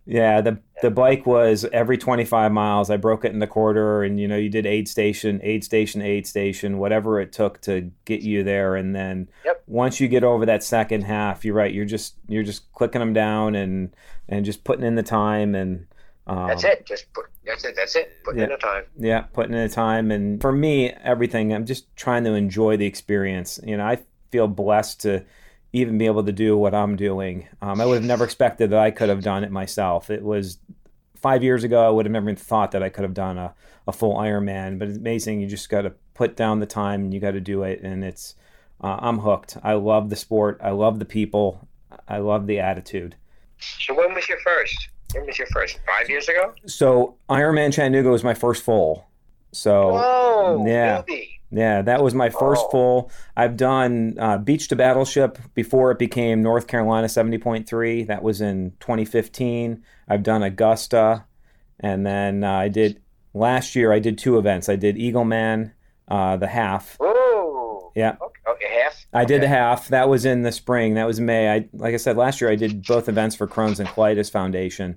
[0.05, 2.90] Yeah, the the bike was every 25 miles.
[2.90, 6.03] I broke it in the quarter, and you know, you did aid station, aid station,
[6.03, 8.74] aid station, whatever it took to get you there.
[8.74, 9.62] And then Yep.
[9.68, 11.72] once you get over that second half, you're right.
[11.72, 13.94] You're just you're just clicking them down and
[14.28, 15.86] and just putting in the time and
[16.27, 16.87] um, That's it.
[16.87, 17.27] Just put.
[17.45, 17.75] That's it.
[17.77, 18.12] That's it.
[18.25, 18.47] Put in Yeah.
[18.47, 18.85] the time.
[18.97, 20.11] yeah, putting in the time.
[20.11, 21.53] And for me, everything.
[21.53, 23.59] I'm just trying to enjoy the experience.
[23.64, 23.99] You know, I
[24.31, 25.25] feel blessed to
[25.73, 27.49] even be able to do what I'm doing.
[27.61, 30.11] Um, I would have never expected that I could have done it myself.
[30.11, 30.59] It was
[31.16, 31.87] five years ago.
[31.87, 33.55] I would have never even thought that I could have done a,
[33.89, 34.79] a full Ironman.
[34.79, 35.41] But it's amazing.
[35.41, 37.81] You just got to put down the time and you got to do it.
[37.83, 38.35] And it's
[38.81, 39.57] uh, I'm hooked.
[39.62, 40.61] I love the sport.
[40.62, 41.66] I love the people.
[42.09, 43.16] I love the attitude.
[43.59, 44.89] So when was your first?
[45.15, 45.79] When was your first?
[45.87, 46.55] Five years ago?
[46.67, 49.07] So Ironman Chattanooga was my first full.
[49.53, 49.95] So
[50.67, 51.03] yeah.
[51.07, 51.29] Really?
[51.55, 52.71] Yeah, that was my first Oh.
[52.71, 53.11] full.
[53.37, 58.07] I've done uh, Beach to Battleship before it became North Carolina 70.3.
[58.07, 59.83] That was in 2015.
[60.09, 61.27] I've done Augusta,
[61.79, 63.03] and then uh, I did
[63.35, 63.93] last year.
[63.93, 64.71] I did two events.
[64.71, 65.75] I did Eagle Man,
[66.09, 66.99] uh, the half.
[67.03, 67.91] Ooh.
[67.95, 68.17] Yeah.
[68.23, 69.01] Okay, okay half.
[69.13, 69.89] I did the half.
[69.89, 70.95] That was in the spring.
[70.95, 71.51] That was May.
[71.51, 72.51] I like I said last year.
[72.51, 74.97] I did both events for Crohn's and Colitis Foundation.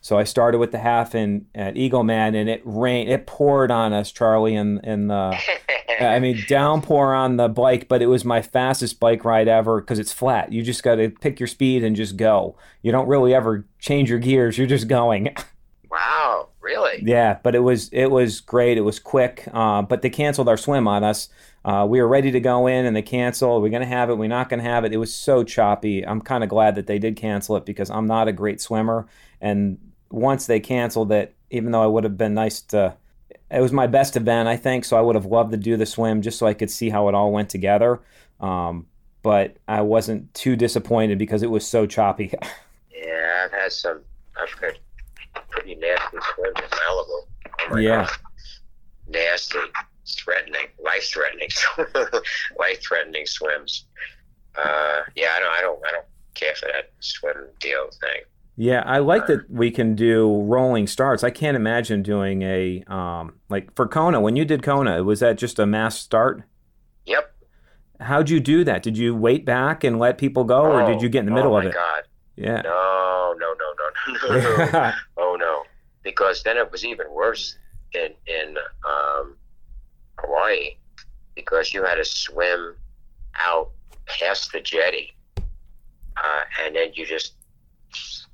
[0.00, 3.10] So I started with the half in at Eagle Man, and it rained.
[3.10, 5.36] It poured on us, Charlie, in in the.
[6.00, 9.98] I mean, downpour on the bike, but it was my fastest bike ride ever because
[9.98, 10.52] it's flat.
[10.52, 12.56] You just got to pick your speed and just go.
[12.82, 14.58] You don't really ever change your gears.
[14.58, 15.34] You're just going.
[15.90, 16.48] wow.
[16.60, 17.02] Really?
[17.04, 18.76] Yeah, but it was it was great.
[18.76, 19.48] It was quick.
[19.52, 21.28] Uh, but they canceled our swim on us.
[21.66, 23.60] Uh, we were ready to go in, and they canceled.
[23.60, 24.14] We're gonna have it.
[24.14, 24.92] We're not gonna have it.
[24.92, 26.06] It was so choppy.
[26.06, 29.08] I'm kind of glad that they did cancel it because I'm not a great swimmer.
[29.40, 29.78] And
[30.10, 32.96] once they canceled it, even though I would have been nice to,
[33.50, 34.84] it was my best event, I think.
[34.84, 37.08] So I would have loved to do the swim just so I could see how
[37.08, 38.00] it all went together.
[38.40, 38.86] Um,
[39.22, 42.32] but I wasn't too disappointed because it was so choppy.
[42.98, 44.00] Yeah, I've had some.
[44.40, 44.78] I've had
[45.50, 47.26] pretty nasty swims in Malibu.
[47.70, 48.04] Oh Yeah.
[48.06, 48.10] God.
[49.08, 49.58] Nasty,
[50.06, 51.48] threatening, life-threatening,
[52.58, 53.84] life-threatening swims.
[54.56, 58.22] Uh, yeah, I don't, I don't, I don't care for that swim deal thing.
[58.58, 61.22] Yeah, I like that we can do rolling starts.
[61.22, 64.18] I can't imagine doing a um, like for Kona.
[64.18, 66.42] When you did Kona, was that just a mass start?
[67.04, 67.34] Yep.
[68.00, 68.82] How'd you do that?
[68.82, 71.56] Did you wait back and let people go, or did you get in the middle
[71.56, 71.66] of it?
[71.66, 71.82] oh of my it?
[71.82, 72.02] God.
[72.36, 72.62] Yeah.
[72.62, 74.92] No, no, no, no, no, no.
[75.18, 75.64] oh no,
[76.02, 77.58] because then it was even worse
[77.92, 78.56] in in
[78.88, 79.36] um,
[80.18, 80.76] Hawaii
[81.34, 82.74] because you had to swim
[83.38, 83.70] out
[84.06, 87.34] past the jetty, uh, and then you just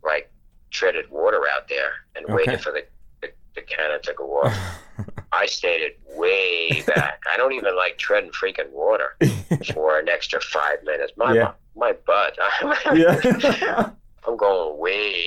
[0.04, 0.30] like
[0.70, 2.34] treaded water out there and Okay.
[2.34, 2.84] waited for the,
[3.20, 4.78] the the cannon to go off.
[5.32, 7.22] I stayed it way back.
[7.32, 9.16] I don't even like treading freaking water
[9.74, 11.12] for an extra five minutes.
[11.16, 11.52] My Yeah.
[11.74, 12.38] my butt.
[12.94, 13.90] yeah.
[14.28, 15.24] I'm going way,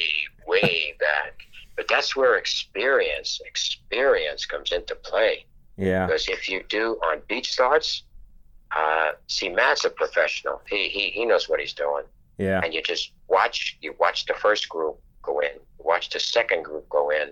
[0.48, 1.40] way back.
[1.76, 5.46] But that's where experience, experience comes into play.
[5.78, 6.06] Yeah.
[6.06, 8.04] Because if you do on beach starts,
[8.76, 10.62] uh, see, Matt's a professional.
[10.68, 12.04] He, he he knows what he's doing,
[12.38, 12.62] Yeah.
[12.64, 13.78] and you just watch.
[13.82, 17.32] You watch the first group go in, watch the second group go in,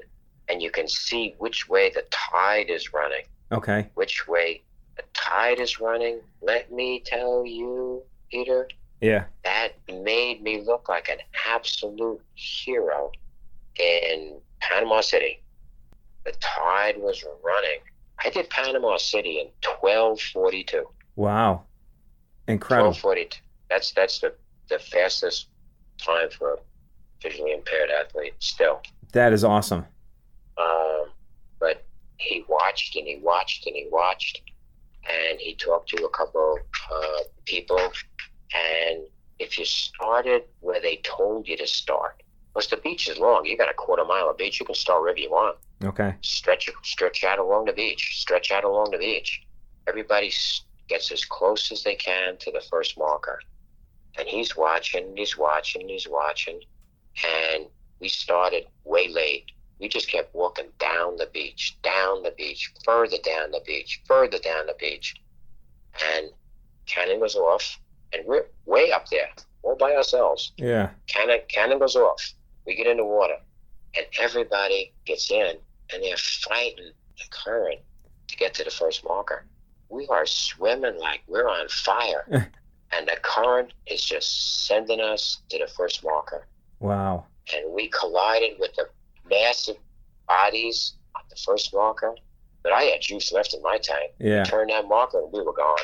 [0.49, 3.25] and you can see which way the tide is running.
[3.51, 3.89] Okay.
[3.95, 4.61] Which way
[4.97, 6.19] the tide is running.
[6.41, 8.67] Let me tell you, Peter,
[9.01, 9.25] Yeah.
[9.43, 13.11] that made me look like an absolute hero
[13.75, 15.41] in Panama City.
[16.25, 17.79] The tide was running.
[18.23, 20.87] I did Panama City in 1242.
[21.15, 21.63] Wow.
[22.47, 22.89] Incredible.
[22.89, 23.39] 1242.
[23.69, 24.33] That's that's the,
[24.69, 25.47] the fastest
[25.97, 26.57] time for a
[27.21, 28.81] visually impaired athlete still.
[29.13, 29.85] That is awesome.
[30.57, 31.05] Um,
[31.59, 31.85] but
[32.17, 34.41] he watched and he watched and he watched,
[35.09, 36.59] and he talked to a couple
[36.93, 37.79] uh, people.
[37.79, 39.03] And
[39.39, 42.22] if you started where they told you to start,
[42.53, 45.01] because the beach is long, you got a quarter mile of beach, you can start
[45.01, 45.57] wherever you want.
[45.83, 46.15] Okay.
[46.21, 49.43] Stretch stretch out along the beach, stretch out along the beach.
[49.87, 50.31] Everybody
[50.87, 53.39] gets as close as they can to the first marker,
[54.17, 56.61] and he's watching, he's watching, he's watching,
[57.53, 57.65] and
[57.99, 59.51] we started way late
[59.83, 64.39] we just kept walking down the beach, down the beach, further down the beach, further
[64.39, 65.13] down the beach.
[66.15, 66.29] And
[66.85, 67.79] cannon goes off,
[68.13, 69.27] and we're way up there,
[69.61, 70.53] all by ourselves.
[70.55, 70.91] Yeah.
[71.07, 72.33] Cannon, cannon goes off.
[72.65, 73.35] We get in the water,
[73.95, 75.57] and everybody gets in,
[75.93, 77.79] and they're fighting the current
[78.27, 79.45] to get to the first marker.
[79.89, 82.25] We are swimming like we're on fire,
[82.91, 86.47] and the current is just sending us to the first marker
[86.79, 87.25] Wow.
[87.53, 88.87] and we collided with the
[89.29, 89.77] massive
[90.27, 92.15] bodies on the first marker.
[92.61, 94.11] But I had juice left in my tank.
[94.19, 94.43] Yeah.
[94.43, 95.77] Turned that marker and we were gone.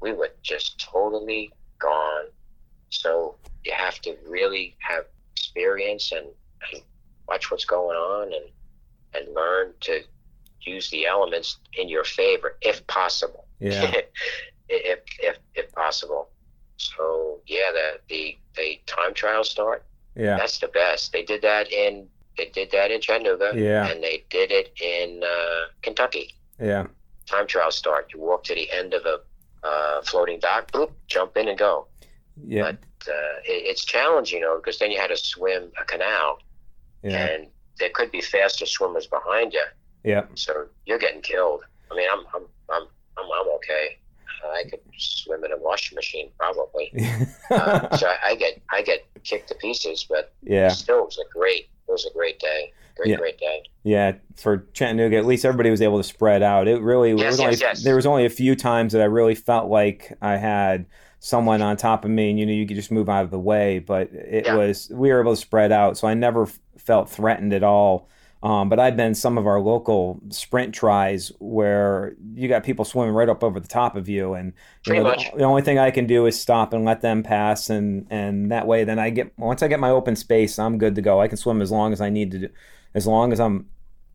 [0.00, 2.26] We were just totally gone.
[2.90, 6.26] So you have to really have experience and,
[6.72, 6.82] and
[7.28, 8.44] watch what's going on and
[9.12, 10.02] and learn to
[10.62, 13.46] use the elements in your favor if possible.
[13.58, 13.90] Yeah.
[14.68, 16.28] if, if if possible.
[16.76, 19.84] So yeah, the the the time trial start
[20.16, 20.36] Yeah.
[20.36, 21.12] that's the best.
[21.12, 23.88] They did that in they did that in Chattanooga, Yeah.
[23.88, 26.34] and they did it in uh, Kentucky.
[26.60, 26.86] Yeah.
[27.26, 28.10] Time trial start.
[28.14, 29.20] You walk to the end of a
[29.66, 31.86] uh, floating dock, boop, jump in and go.
[32.46, 32.62] Yeah.
[32.62, 32.78] But
[33.08, 36.38] uh, it, it's challenging, you know, because then you had to swim a canal,
[37.02, 37.26] Yeah.
[37.26, 37.46] and
[37.78, 39.64] there could be faster swimmers behind you,
[40.04, 40.24] Yeah.
[40.34, 41.62] so you're getting killed.
[41.90, 42.82] I mean, I'm I'm I'm
[43.18, 43.98] I'm, I'm okay.
[44.44, 46.92] Uh, I could swim in a washing machine probably.
[47.50, 50.68] Uh, so I, I get I get kicked to pieces, but yeah.
[50.68, 53.16] still it was a great it was a great day Great, Yeah.
[53.16, 53.62] great day.
[53.82, 56.68] Yeah, for Chattanooga, at least everybody was able to spread out.
[56.68, 57.82] It really Yes, was only, yes, yes.
[57.82, 60.86] there was only a few times that I really felt like I had
[61.20, 63.38] someone on top of me, and you know you could just move out of the
[63.38, 63.78] way.
[63.78, 64.56] But it Yeah.
[64.56, 68.08] was we were able to spread out, so I never f- felt threatened at all.
[68.42, 73.12] Um, but I've been some of our local sprint tries where you got people swimming
[73.14, 74.54] right up over the top of you, and
[74.86, 75.30] you know, much.
[75.30, 78.50] The, the only thing I can do is stop and let them pass, and and
[78.50, 81.20] that way, then I get once I get my open space, I'm good to go.
[81.20, 82.48] I can swim as long as I need to, do,
[82.94, 83.66] as long as I'm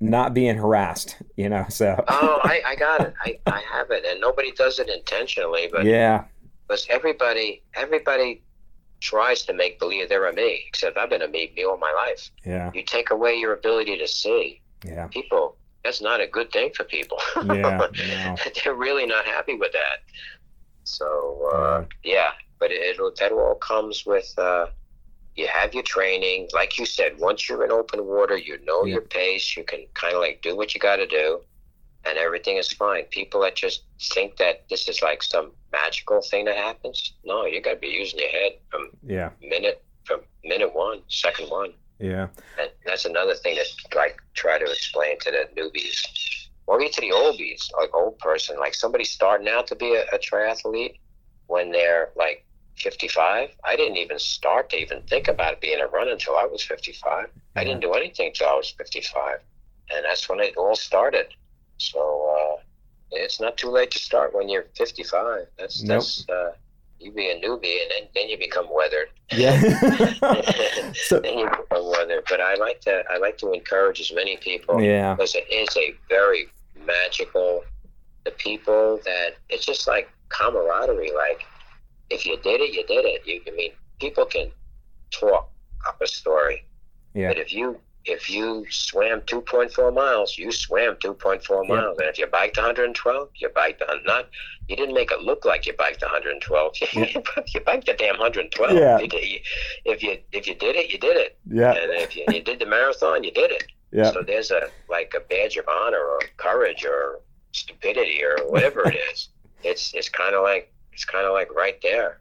[0.01, 1.63] not being harassed, you know.
[1.69, 3.13] So Oh, I, I got it.
[3.23, 6.23] I, I have it, and nobody does it intentionally, but yeah,
[6.67, 8.41] because everybody everybody
[9.01, 10.63] tries to make believe they're a me.
[10.67, 12.31] Except I've been a me, me all my life.
[12.45, 15.57] yeah, You take away your ability to see yeah, people.
[15.83, 17.19] That's not a good thing for people.
[17.45, 17.87] yeah.
[18.63, 19.97] They're really not happy with that.
[20.83, 24.33] So uh, yeah, but it, it that all comes with.
[24.37, 24.67] Uh,
[25.35, 27.19] you have your training, like you said.
[27.19, 28.93] Once you're in open water, you know Yeah.
[28.93, 29.57] your pace.
[29.57, 31.41] You can kind of like do what you got to do,
[32.05, 33.03] and everything is fine.
[33.05, 33.83] People that just
[34.13, 37.13] think that this is like some magical thing that happens.
[37.23, 41.49] No, you got to be using your head from Yeah, minute from minute one, second
[41.49, 41.73] one.
[41.99, 42.27] yeah,
[42.59, 45.99] And that's another thing that like try to explain to the newbies,
[46.67, 50.03] or even to the oldies, like old person, like somebody starting out to be a,
[50.13, 50.95] a triathlete
[51.47, 52.45] when they're like
[52.77, 53.49] 55.
[53.63, 57.27] I didn't even start to even think about being a runner until I was 55.
[57.55, 59.39] I didn't do anything until I was 55,
[59.91, 61.27] and that's when it all started.
[61.77, 62.61] So uh,
[63.11, 65.47] it's not too late to start when you're 55.
[65.57, 65.97] That's Nope.
[65.97, 66.51] that's uh,
[66.99, 69.59] you be a newbie, and then, then you become weathered yeah.
[70.93, 72.23] so then you become weathered.
[72.29, 75.75] But I like to I like to encourage as many people yeah, because it is
[75.77, 76.47] a very
[76.85, 77.63] magical.
[78.23, 81.11] The people that it's just like camaraderie.
[81.15, 81.43] Like
[82.09, 83.21] if you did it, you did it.
[83.25, 84.51] You, I mean, people can
[85.11, 85.49] talk
[85.87, 86.65] up a story,
[87.13, 91.75] yeah, but if you if you swam 2.4 miles, you swam 2.4 Yeah.
[91.75, 94.29] miles, and if you biked 112, you biked on not.
[94.67, 96.75] You didn't make it look like you biked 112.
[97.53, 98.73] You biked the damn 112.
[98.73, 98.99] Yeah.
[98.99, 99.39] You did- you-
[99.85, 101.37] if you if you did it, you did it.
[101.49, 103.63] yeah, And if you, you did the marathon, you did it.
[103.91, 108.87] yeah, So there's a like a badge of honor or courage or stupidity or whatever
[108.87, 109.29] it is.
[109.63, 112.19] It's it's kind of like it's kind of like right there.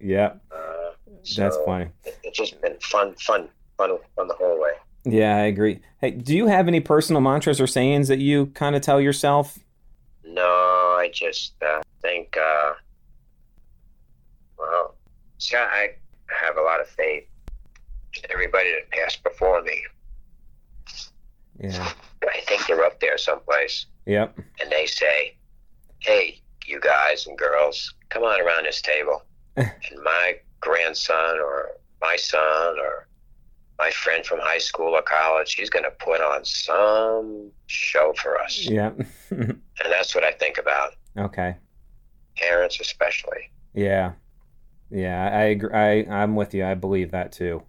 [0.00, 0.34] yeah.
[0.52, 1.88] Uh, That's so funny.
[2.04, 4.74] it- It's just been fun, fun, fun, fun the whole way.
[5.04, 5.80] Yeah, I agree.
[5.98, 9.58] Hey, do you have any personal mantras or sayings that you kind of tell yourself?
[10.24, 12.36] No, I just uh, think.
[12.36, 12.72] Uh,
[14.58, 14.94] well,
[15.38, 15.90] see, I
[16.28, 17.24] have a lot of faith
[18.16, 19.82] in everybody that passed before me.
[21.60, 21.92] Yeah.
[22.22, 23.86] I think they're up there someplace.
[24.06, 24.38] Yep.
[24.60, 25.34] and they say,
[26.00, 29.22] "Hey, you guys and girls, come on around this table."
[29.56, 33.08] and my grandson or my son or
[33.78, 38.38] my friend from high school or college, he's going to put on some show for
[38.40, 38.64] us.
[38.66, 38.92] Yeah.
[39.30, 39.60] And
[39.92, 41.56] that's what I think about okay.
[42.36, 43.50] parents especially.
[43.74, 44.12] Yeah.
[44.90, 45.74] Yeah, I agree.
[45.74, 45.90] I,
[46.22, 46.64] I'm with you.
[46.64, 47.62] I believe that too.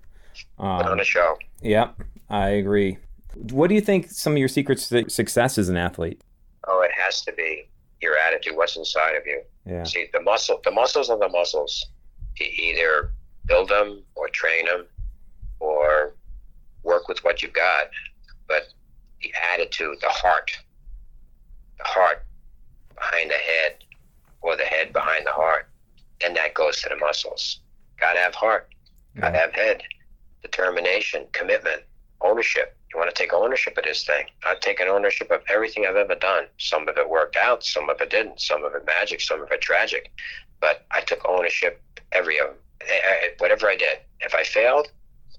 [0.58, 1.38] Put on Um, a show.
[1.62, 1.96] yep.
[2.30, 2.98] I agree.
[3.52, 6.22] What do you think some of your secrets to success as an athlete?
[6.68, 7.68] Oh, it has to be
[8.02, 9.42] your attitude, what's inside of you.
[9.66, 9.84] Yeah.
[9.84, 11.86] See, the muscle, the muscles are the muscles.
[12.40, 13.12] You either
[13.48, 14.86] build them or train them,
[16.86, 17.90] work with what you've got.
[18.48, 18.64] But
[19.22, 20.52] the attitude, the heart,
[21.78, 22.24] the heart
[22.96, 23.84] behind the head,
[24.42, 25.68] or the head behind the heart,
[26.22, 27.60] then that goes to the muscles.
[28.00, 28.70] Got to have heart.
[29.20, 29.42] Got to Yeah.
[29.42, 29.84] have head.
[30.42, 31.84] Determination, commitment,
[32.22, 32.78] ownership.
[32.94, 34.28] You want to take ownership of this thing.
[34.46, 36.48] I've taken ownership of everything I've ever done.
[36.60, 38.40] Some of it worked out, some of it didn't.
[38.40, 40.12] Some of it magic, some of it tragic.
[40.62, 41.82] But I took ownership
[42.12, 44.00] every of eh, eh, whatever I did.
[44.22, 44.88] If I failed,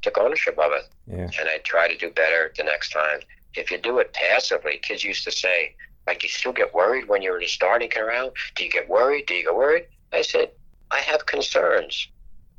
[0.07, 1.31] took ownership of it, Yeah.
[1.39, 3.21] and I try to do better the next time.
[3.55, 5.75] If you do it passively, kids used to say,
[6.07, 8.33] like, you still get worried when you're in the starting around.
[8.55, 9.27] Do you get worried?
[9.27, 9.87] Do you get worried?
[10.13, 10.51] I said,
[10.93, 12.09] I have concerns.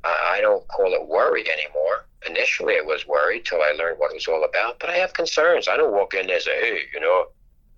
[0.03, 2.05] I, I don't call it worry anymore.
[2.27, 4.79] Initially, it was worried till I learned what it was all about.
[4.79, 5.69] But I have concerns.
[5.69, 7.27] I don't walk in there and say, "Hey, you know,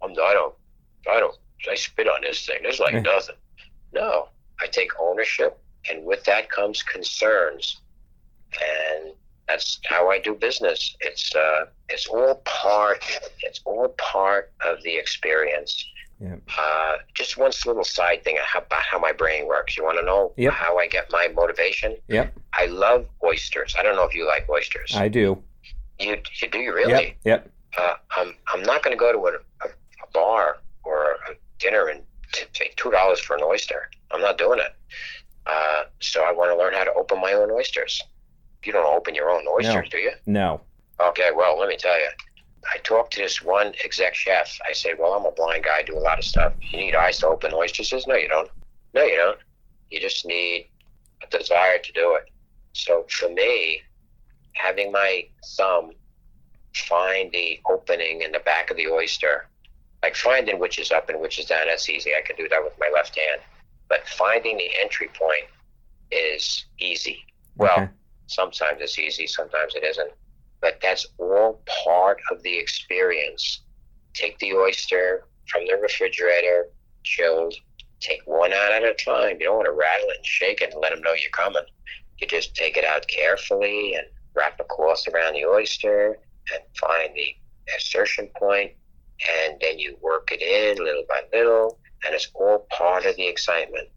[0.01, 0.55] I'm I don't,
[1.11, 1.37] I don't,
[1.69, 2.59] I spit on this thing.
[2.63, 3.35] There's like nothing."
[3.91, 5.59] No, I take ownership,
[5.89, 7.81] and with that comes concerns,
[8.59, 9.13] and
[9.49, 10.95] that's how I do business.
[11.01, 13.03] It's uh, it's all part.
[13.41, 15.83] It's all part of the experience.
[16.21, 16.35] Yeah.
[16.57, 19.77] Uh, just one little side thing about how my brain works.
[19.77, 20.53] You want to know Yep.
[20.53, 21.95] how I get my motivation?
[22.09, 22.37] Yep.
[22.53, 23.73] I love oysters.
[23.79, 24.93] I don't know if you like oysters.
[24.95, 25.41] I do.
[25.99, 26.91] you, you do you really?
[26.93, 27.15] Yep.
[27.23, 27.51] Yep.
[27.77, 31.87] Uh, I'm I'm not going to go to a, a, a bar or a dinner
[31.87, 32.01] and
[32.33, 33.89] t- pay two dollars for an oyster.
[34.11, 34.73] I'm not doing it.
[35.47, 38.01] Uh, so I want to learn how to open my own oysters.
[38.63, 40.11] You don't open your own oysters, do you?
[40.25, 40.61] No.
[40.99, 42.09] Okay, well, let me tell you,
[42.73, 44.57] I talked to this one exec chef.
[44.67, 45.77] I said, "Well, I'm a blind guy.
[45.77, 46.53] I do a lot of stuff.
[46.71, 48.49] You need eyes to open oysters." He says, "No, you don't.
[48.93, 49.39] No, you don't.
[49.89, 50.69] You just need
[51.23, 52.29] a desire to do it."
[52.73, 53.81] So for me,
[54.53, 55.93] having my thumb
[56.75, 59.47] find the opening in the back of the oyster,
[60.03, 62.13] like finding which is up and which is down, that's easy.
[62.13, 63.41] I can do that with my left hand.
[63.87, 65.45] But finding the entry point
[66.11, 67.25] is easy.
[67.55, 67.89] Well, Okay.
[68.29, 70.11] Sometimes it's easy, sometimes it isn't.
[70.61, 73.61] But that's all part of the experience.
[74.13, 76.67] Take the oyster from the refrigerator,
[77.03, 77.55] chilled.
[78.01, 79.37] Take one out at a time.
[79.39, 81.63] You don't want to rattle it and shake it and let them know you're coming.
[82.19, 84.05] You just take it out carefully and
[84.35, 86.19] wrap a cloth around the oyster
[86.53, 87.35] and find the
[87.73, 88.71] insertion point,
[89.45, 93.27] and then you work it in little by little, and it's all part of the
[93.27, 93.87] excitement.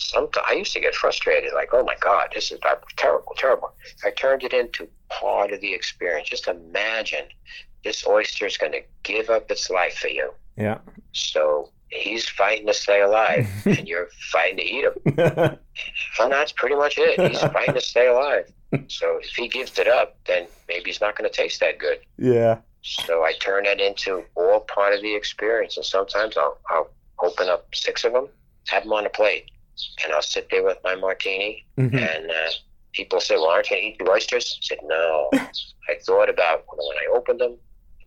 [0.00, 2.58] Sometimes I used to get frustrated, like, oh my God, this is
[2.96, 3.72] terrible, terrible.
[4.04, 6.28] I turned it into part of the experience.
[6.28, 7.26] Just imagine
[7.84, 10.32] this oyster is going to give up its life for you.
[10.56, 10.78] Yeah.
[11.12, 15.58] So he's fighting to stay alive, and you're fighting to eat him.
[16.20, 17.18] And that's pretty much it.
[17.30, 18.50] He's fighting to stay alive.
[18.88, 21.98] So if he gives it up, then maybe he's not going to taste that good.
[22.18, 22.58] yeah.
[22.82, 25.76] So I turn that into all part of the experience.
[25.76, 26.90] And sometimes I'll, I'll
[27.22, 28.28] open up six of them,
[28.68, 29.50] have them on a plate,
[30.04, 31.64] and I'll sit there with my martini.
[31.78, 31.94] Mhm.
[31.94, 32.50] And uh,
[32.92, 34.58] people say, Well, aren't you eat the oysters?
[34.58, 35.28] I said, No.
[35.88, 37.56] I thought about when I opened them.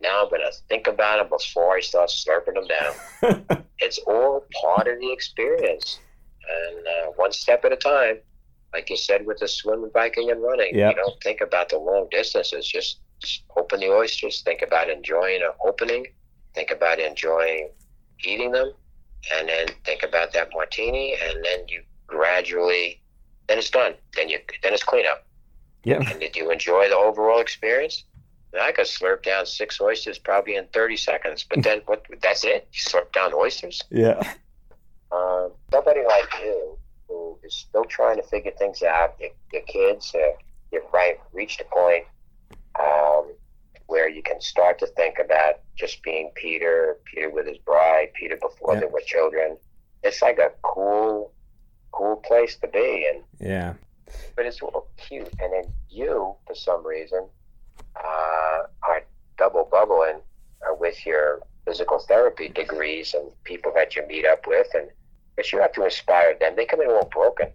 [0.01, 3.63] Now I'm going to think about them before I start slurping them down.
[3.79, 5.99] it's all part of the experience.
[6.49, 8.17] And uh, one step at a time,
[8.73, 10.95] like you said with the swimming, biking, and running, Yep.
[10.95, 12.67] you don't think about the long distances.
[12.67, 16.07] Just, just open the oysters, think about enjoying an opening,
[16.53, 17.69] think about enjoying
[18.25, 18.73] eating them,
[19.31, 23.01] and then think about that martini, and then you gradually,
[23.47, 23.93] then it's done.
[24.15, 25.25] Then you, then it's cleanup.
[25.83, 26.01] yeah.
[26.09, 28.03] And did you enjoy the overall experience?
[28.53, 32.05] I, I could slurp down six oysters probably in 30 seconds, but then what?
[32.21, 32.67] That's it?
[32.71, 33.81] You slurp down oysters?
[33.89, 34.21] Yeah.
[35.11, 39.15] Um, somebody like you who is still trying to figure things out.
[39.19, 40.31] Your, your kids, uh,
[40.71, 42.05] you've right, reached a point
[42.79, 43.31] um,
[43.87, 48.37] where you can start to think about just being Peter, Peter with his bride, Peter
[48.37, 48.81] before Yeah.
[48.81, 49.57] they were children.
[50.03, 51.31] It's like a cool,
[51.91, 53.73] cool place to be, and Yeah.
[54.35, 55.29] but it's all cute.
[55.39, 57.27] And then you, for some reason,
[57.95, 59.03] uh, are
[59.37, 60.21] double bubbling
[60.67, 64.89] uh, with your physical therapy degrees and people that you meet up with, and
[65.35, 66.55] but you have to inspire them.
[66.55, 67.51] They come in all broken,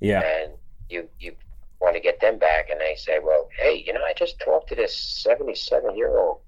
[0.00, 0.20] Yeah.
[0.22, 0.52] and
[0.88, 1.34] you you
[1.80, 4.68] want to get them back, and they say, "Well, hey, you know, I just talked
[4.70, 6.40] to this seventy-seven year old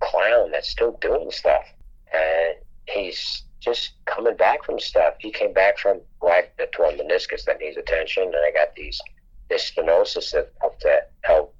[0.00, 1.64] clown that's still doing stuff,
[2.12, 2.56] and
[2.88, 5.14] he's just coming back from stuff.
[5.20, 9.00] He came back from like the torn meniscus that needs attention, and I got these
[9.48, 11.52] this stenosis of- up to L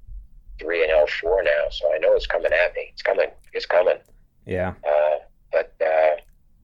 [0.58, 2.88] three and L four now, so I know it's coming at me.
[2.92, 3.30] It's coming.
[3.52, 3.98] It's coming.
[4.46, 4.74] Yeah.
[4.86, 5.18] Uh,
[5.50, 6.16] but uh,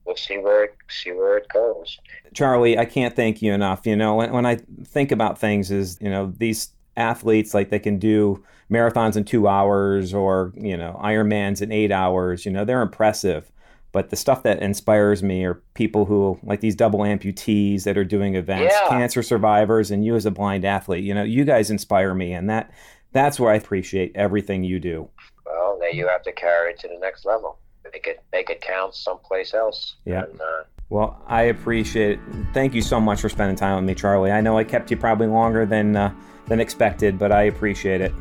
[0.09, 1.99] we'll see where it, see where it goes.
[2.33, 3.85] Charlie, I can't thank you enough.
[3.85, 7.79] You know, when, when I think about things, is you know these athletes like they
[7.79, 12.43] can do marathons in two hours or you know Ironmans in eight hours.
[12.45, 13.51] You know, they're impressive.
[13.91, 18.03] But the stuff that inspires me are people who like these double amputees that are
[18.03, 18.89] doing events, Yeah.
[18.89, 21.03] cancer survivors, and you as a blind athlete.
[21.03, 22.71] You know, you guys inspire me, and that
[23.11, 25.09] that's where I appreciate everything you do.
[25.45, 27.57] Well, now you have to carry it to the next level.
[27.91, 29.95] Make it make it count someplace else.
[30.05, 30.23] Yeah.
[30.23, 32.19] And, uh, Well, I appreciate it.
[32.53, 34.31] Thank you so much for spending time with me, Charlie.
[34.31, 36.13] I know I kept you probably longer than uh,
[36.47, 38.13] than expected, but I appreciate it.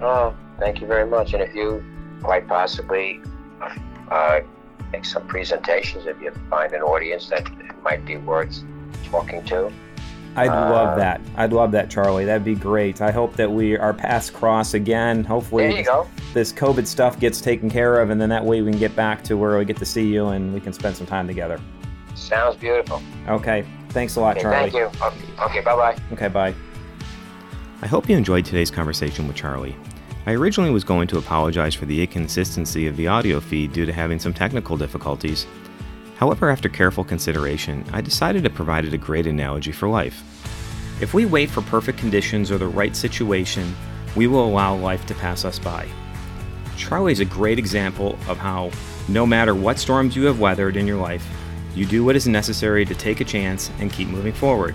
[0.00, 1.34] Oh, thank you very much.
[1.34, 1.82] And if you
[2.22, 3.20] quite possibly
[4.10, 4.40] uh,
[4.92, 7.48] make some presentations, if you find an audience that
[7.82, 8.62] might be worth
[9.10, 9.72] talking to,
[10.38, 11.20] I'd Uh, love that.
[11.36, 12.24] I'd love that, Charlie.
[12.24, 13.00] That'd be great.
[13.02, 15.24] I hope that we our paths cross again.
[15.24, 16.06] Hopefully, there you go.
[16.34, 19.22] this COVID stuff gets taken care of, and then that way we can get back
[19.24, 21.58] to where we get to see you and we can spend some time together.
[22.14, 23.02] Sounds beautiful.
[23.28, 23.64] Okay.
[23.90, 24.70] Thanks a lot, Okay, Charlie.
[24.70, 24.84] thank you.
[25.06, 25.96] Okay, okay bye bye.
[26.12, 26.54] Okay, bye.
[27.82, 29.74] I hope you enjoyed today's conversation with Charlie.
[30.26, 33.92] I originally was going to apologize for the inconsistency of the audio feed due to
[33.92, 35.46] having some technical difficulties.
[36.18, 40.20] However, after careful consideration, I decided it provided a great analogy for life.
[41.00, 43.72] If we wait for perfect conditions or the right situation,
[44.16, 45.86] we will allow life to pass us by.
[46.76, 48.72] Charlie's a great example of how,
[49.06, 51.24] no matter what storms you have weathered in your life,
[51.76, 54.74] you do what is necessary to take a chance and keep moving forward.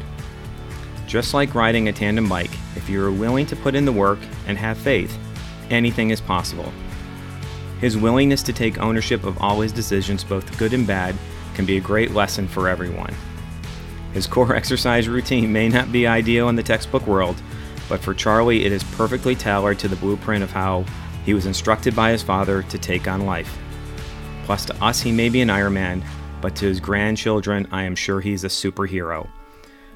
[1.07, 4.19] Just like riding a tandem bike, if you are willing to put in the work
[4.47, 5.17] and have faith,
[5.69, 6.71] anything is possible.
[7.81, 11.17] His willingness to take ownership of all his decisions, both good and bad,
[11.53, 13.13] can be a great lesson for everyone.
[14.13, 17.41] His core exercise routine may not be ideal in the textbook world,
[17.89, 20.85] but for Charlie, it is perfectly tailored to the blueprint of how
[21.25, 23.57] He was instructed by his father to take on life.
[24.45, 26.03] Plus, to us, he may be an Iron Man,
[26.41, 29.29] but to his grandchildren, I am sure he's a superhero.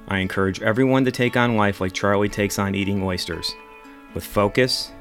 [0.07, 3.53] I encourage everyone to take on life like Charlie takes on eating oysters
[4.13, 4.91] with focus,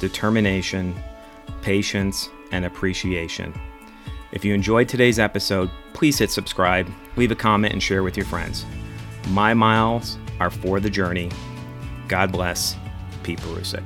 [0.00, 0.94] determination,
[1.62, 3.58] patience, and appreciation.
[4.32, 8.26] If you enjoyed today's episode, please hit subscribe, leave a comment, and share with your
[8.26, 8.64] friends.
[9.28, 11.30] My miles are for the journey.
[12.08, 12.76] God bless.
[13.22, 13.84] Pete Perusic.